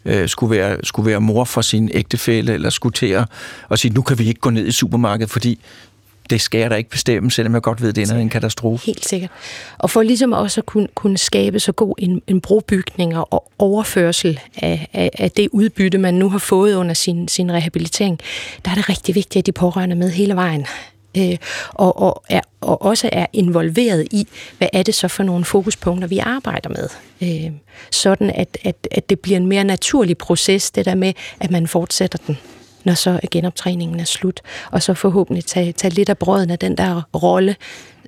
[0.04, 3.24] øh, skulle, være, skulle være mor for sin ægtefælle, eller skulle til at,
[3.70, 5.60] at sige, nu kan vi ikke gå ned i supermarkedet, fordi
[6.32, 8.86] det skal jeg da ikke bestemme, selvom jeg godt ved, at det ender en katastrofe.
[8.86, 9.30] Helt sikkert.
[9.78, 14.40] Og for ligesom også at kunne, kunne skabe så god en, en brobygning og overførsel
[14.56, 18.20] af, af, af det udbytte, man nu har fået under sin, sin rehabilitering,
[18.64, 20.66] der er det rigtig vigtigt, at de pårørende med hele vejen
[21.16, 21.36] øh,
[21.68, 24.28] og, og, er, og også er involveret i,
[24.58, 26.88] hvad er det så for nogle fokuspunkter, vi arbejder med.
[27.22, 27.52] Øh,
[27.90, 31.66] sådan at, at, at det bliver en mere naturlig proces, det der med, at man
[31.66, 32.38] fortsætter den
[32.84, 36.76] når så genoptræningen er slut, og så forhåbentlig tage, tage lidt af brøden af den
[36.76, 37.56] der rolle,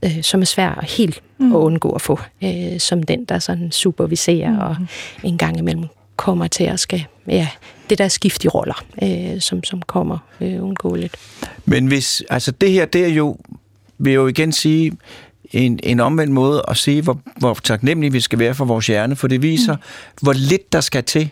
[0.05, 1.57] øh, som er svær helt mm.
[1.57, 4.59] at undgå at få, øh, som den, der sådan superviserer mm.
[4.59, 4.77] og
[5.22, 5.85] en gang imellem
[6.16, 7.49] kommer til at skal, ja,
[7.91, 11.16] det der skift i roller, øh, som, som kommer øh, undgåeligt.
[11.64, 13.37] Men hvis, altså det her, det er jo,
[13.99, 14.93] vil jeg jo igen sige,
[15.53, 19.16] en, en omvendt måde at sige, hvor, hvor taknemmelige vi skal være for vores hjerne,
[19.16, 19.83] for det viser, mm.
[20.22, 21.31] hvor lidt der skal til,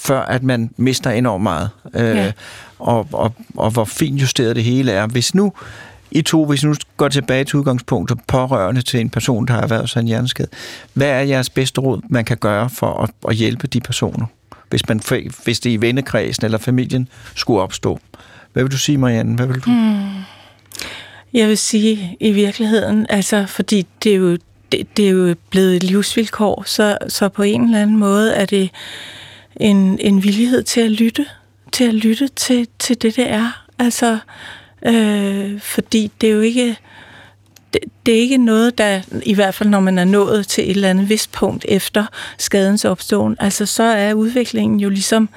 [0.00, 1.70] før at man mister enormt meget.
[1.94, 2.32] Øh, ja.
[2.78, 5.06] og, og, og hvor fint justeret det hele er.
[5.06, 5.52] Hvis nu
[6.10, 9.90] i to, hvis nu går tilbage til udgangspunktet pårørende til en person, der har været
[9.90, 10.48] sådan en hjerneskade,
[10.92, 14.26] hvad er jeres bedste råd, man kan gøre for at, at hjælpe de personer?
[14.70, 15.00] Hvis, man,
[15.44, 18.00] hvis det i vennekredsen eller familien skulle opstå.
[18.52, 19.36] Hvad vil du sige, Marianne?
[19.36, 19.70] Hvad vil du?
[19.70, 20.10] Hmm.
[21.32, 24.38] Jeg vil sige i virkeligheden, altså fordi det er jo,
[24.72, 28.46] det, det er jo blevet et livsvilkår, så, så på en eller anden måde er
[28.46, 28.70] det
[29.56, 31.26] en, en villighed til at lytte,
[31.72, 33.64] til at lytte til, til det, det er.
[33.78, 34.18] Altså,
[34.86, 36.76] øh, fordi det er jo ikke
[37.72, 40.70] det, det er ikke noget, der, i hvert fald når man er nået til et
[40.70, 42.06] eller andet vist punkt efter
[42.38, 45.28] skadens opståen, altså så er udviklingen jo ligesom,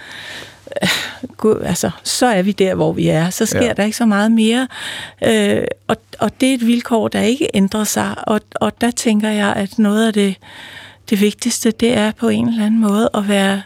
[0.83, 3.29] øh, altså så er vi der, hvor vi er.
[3.29, 3.73] Så sker ja.
[3.73, 4.67] der ikke så meget mere.
[5.23, 8.15] Øh, og, og det er et vilkår, der ikke ændrer sig.
[8.27, 10.35] Og, og der tænker jeg, at noget af det,
[11.09, 13.61] det vigtigste, det er på en eller anden måde at være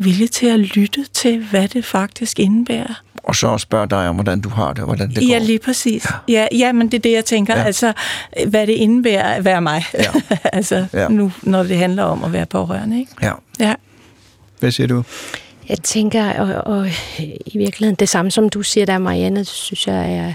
[0.00, 3.02] villig til at lytte til, hvad det faktisk indebærer.
[3.22, 5.28] Og så spørge dig om, hvordan du har det, og hvordan det går.
[5.28, 6.06] Ja, lige præcis.
[6.28, 7.56] Ja, ja, ja men det er det, jeg tænker.
[7.56, 7.62] Ja.
[7.62, 7.92] Altså,
[8.46, 9.84] hvad det indebærer at være mig.
[9.94, 10.10] Ja.
[10.52, 11.08] altså, ja.
[11.08, 12.98] nu, når det handler om at være pårørende.
[12.98, 13.12] Ikke?
[13.22, 13.32] Ja.
[13.60, 13.74] ja.
[14.60, 15.04] Hvad siger du?
[15.68, 16.88] Jeg tænker, og, og
[17.46, 20.32] i virkeligheden det samme som du siger der, Marianne, synes jeg er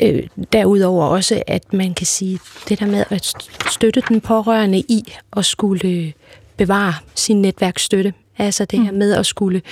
[0.00, 0.22] øh,
[0.52, 2.38] derudover også, at man kan sige,
[2.68, 3.32] det der med at
[3.70, 6.12] støtte den pårørende i at skulle
[6.56, 8.98] bevare sin netværksstøtte, Altså det her mm.
[8.98, 9.62] med at skulle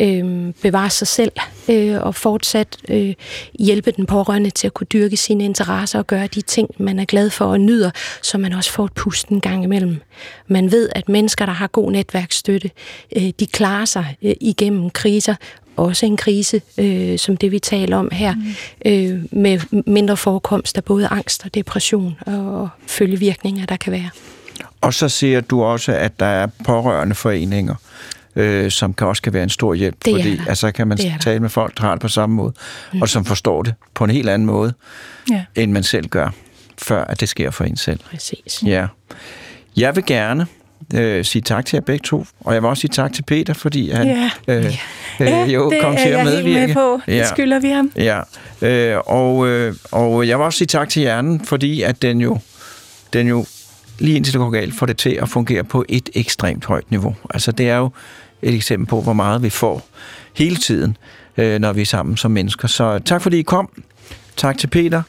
[0.00, 1.32] øh, bevare sig selv
[1.68, 3.14] øh, og fortsat øh,
[3.58, 7.04] hjælpe den pårørende til at kunne dyrke sine interesser og gøre de ting, man er
[7.04, 7.90] glad for og nyder,
[8.22, 10.00] så man også får et pust en gang imellem.
[10.48, 12.70] Man ved, at mennesker, der har god netværksstøtte,
[13.16, 15.34] øh, de klarer sig øh, igennem kriser,
[15.76, 18.42] også en krise, øh, som det vi taler om her, mm.
[18.86, 24.10] øh, med mindre forekomst af både angst og depression og følgevirkninger, der kan være.
[24.80, 27.74] Og så ser du også, at der er pårørende foreninger,
[28.36, 30.42] øh, som kan også kan være en stor hjælp, Det fordi der.
[30.48, 32.52] altså kan man Det tale med folk, der har det på samme måde,
[32.92, 33.02] mm.
[33.02, 34.74] og som forstår det på en helt anden måde,
[35.30, 35.44] Ja.
[35.54, 36.30] end man selv gør,
[36.82, 38.00] før at det sker for en selv.
[38.10, 38.62] Præcis.
[38.66, 38.86] Ja.
[39.76, 40.46] Jeg vil gerne
[40.94, 43.54] øh, sige tak til jer begge to, og jeg vil også sige tak til Peter,
[43.54, 44.30] fordi han Ja.
[44.48, 44.74] øh,
[45.20, 46.66] Ja, øh, jo det kom til at jeg helt medvirke.
[46.66, 47.00] med på.
[47.06, 47.90] Det skylder vi ham.
[47.96, 48.20] Ja,
[48.62, 52.38] øh, og, øh, og jeg vil også sige tak til hjernen, fordi at den jo,
[53.12, 53.46] den jo
[53.98, 57.16] lige indtil det går galt, får det til at fungere på et ekstremt højt niveau.
[57.30, 57.90] Altså det er jo
[58.44, 59.86] et eksempel på, hvor meget vi får
[60.34, 60.96] hele tiden,
[61.36, 62.68] øh, når vi er sammen som mennesker.
[62.68, 63.82] Så tak fordi I kom.
[64.36, 65.02] Tak til Peter.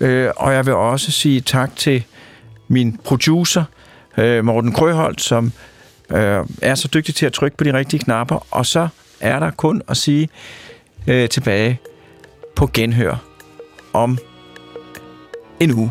[0.00, 2.04] Øh, og jeg vil også sige tak til
[2.68, 3.64] min producer,
[4.16, 5.52] øh, Morten Krøholt, som
[6.10, 8.46] øh, er så dygtig til at trykke på de rigtige knapper.
[8.50, 8.88] Og så
[9.20, 10.28] er der kun at sige
[11.06, 11.80] øh, tilbage
[12.56, 13.16] på genhør
[13.92, 14.18] om
[15.60, 15.90] en uge.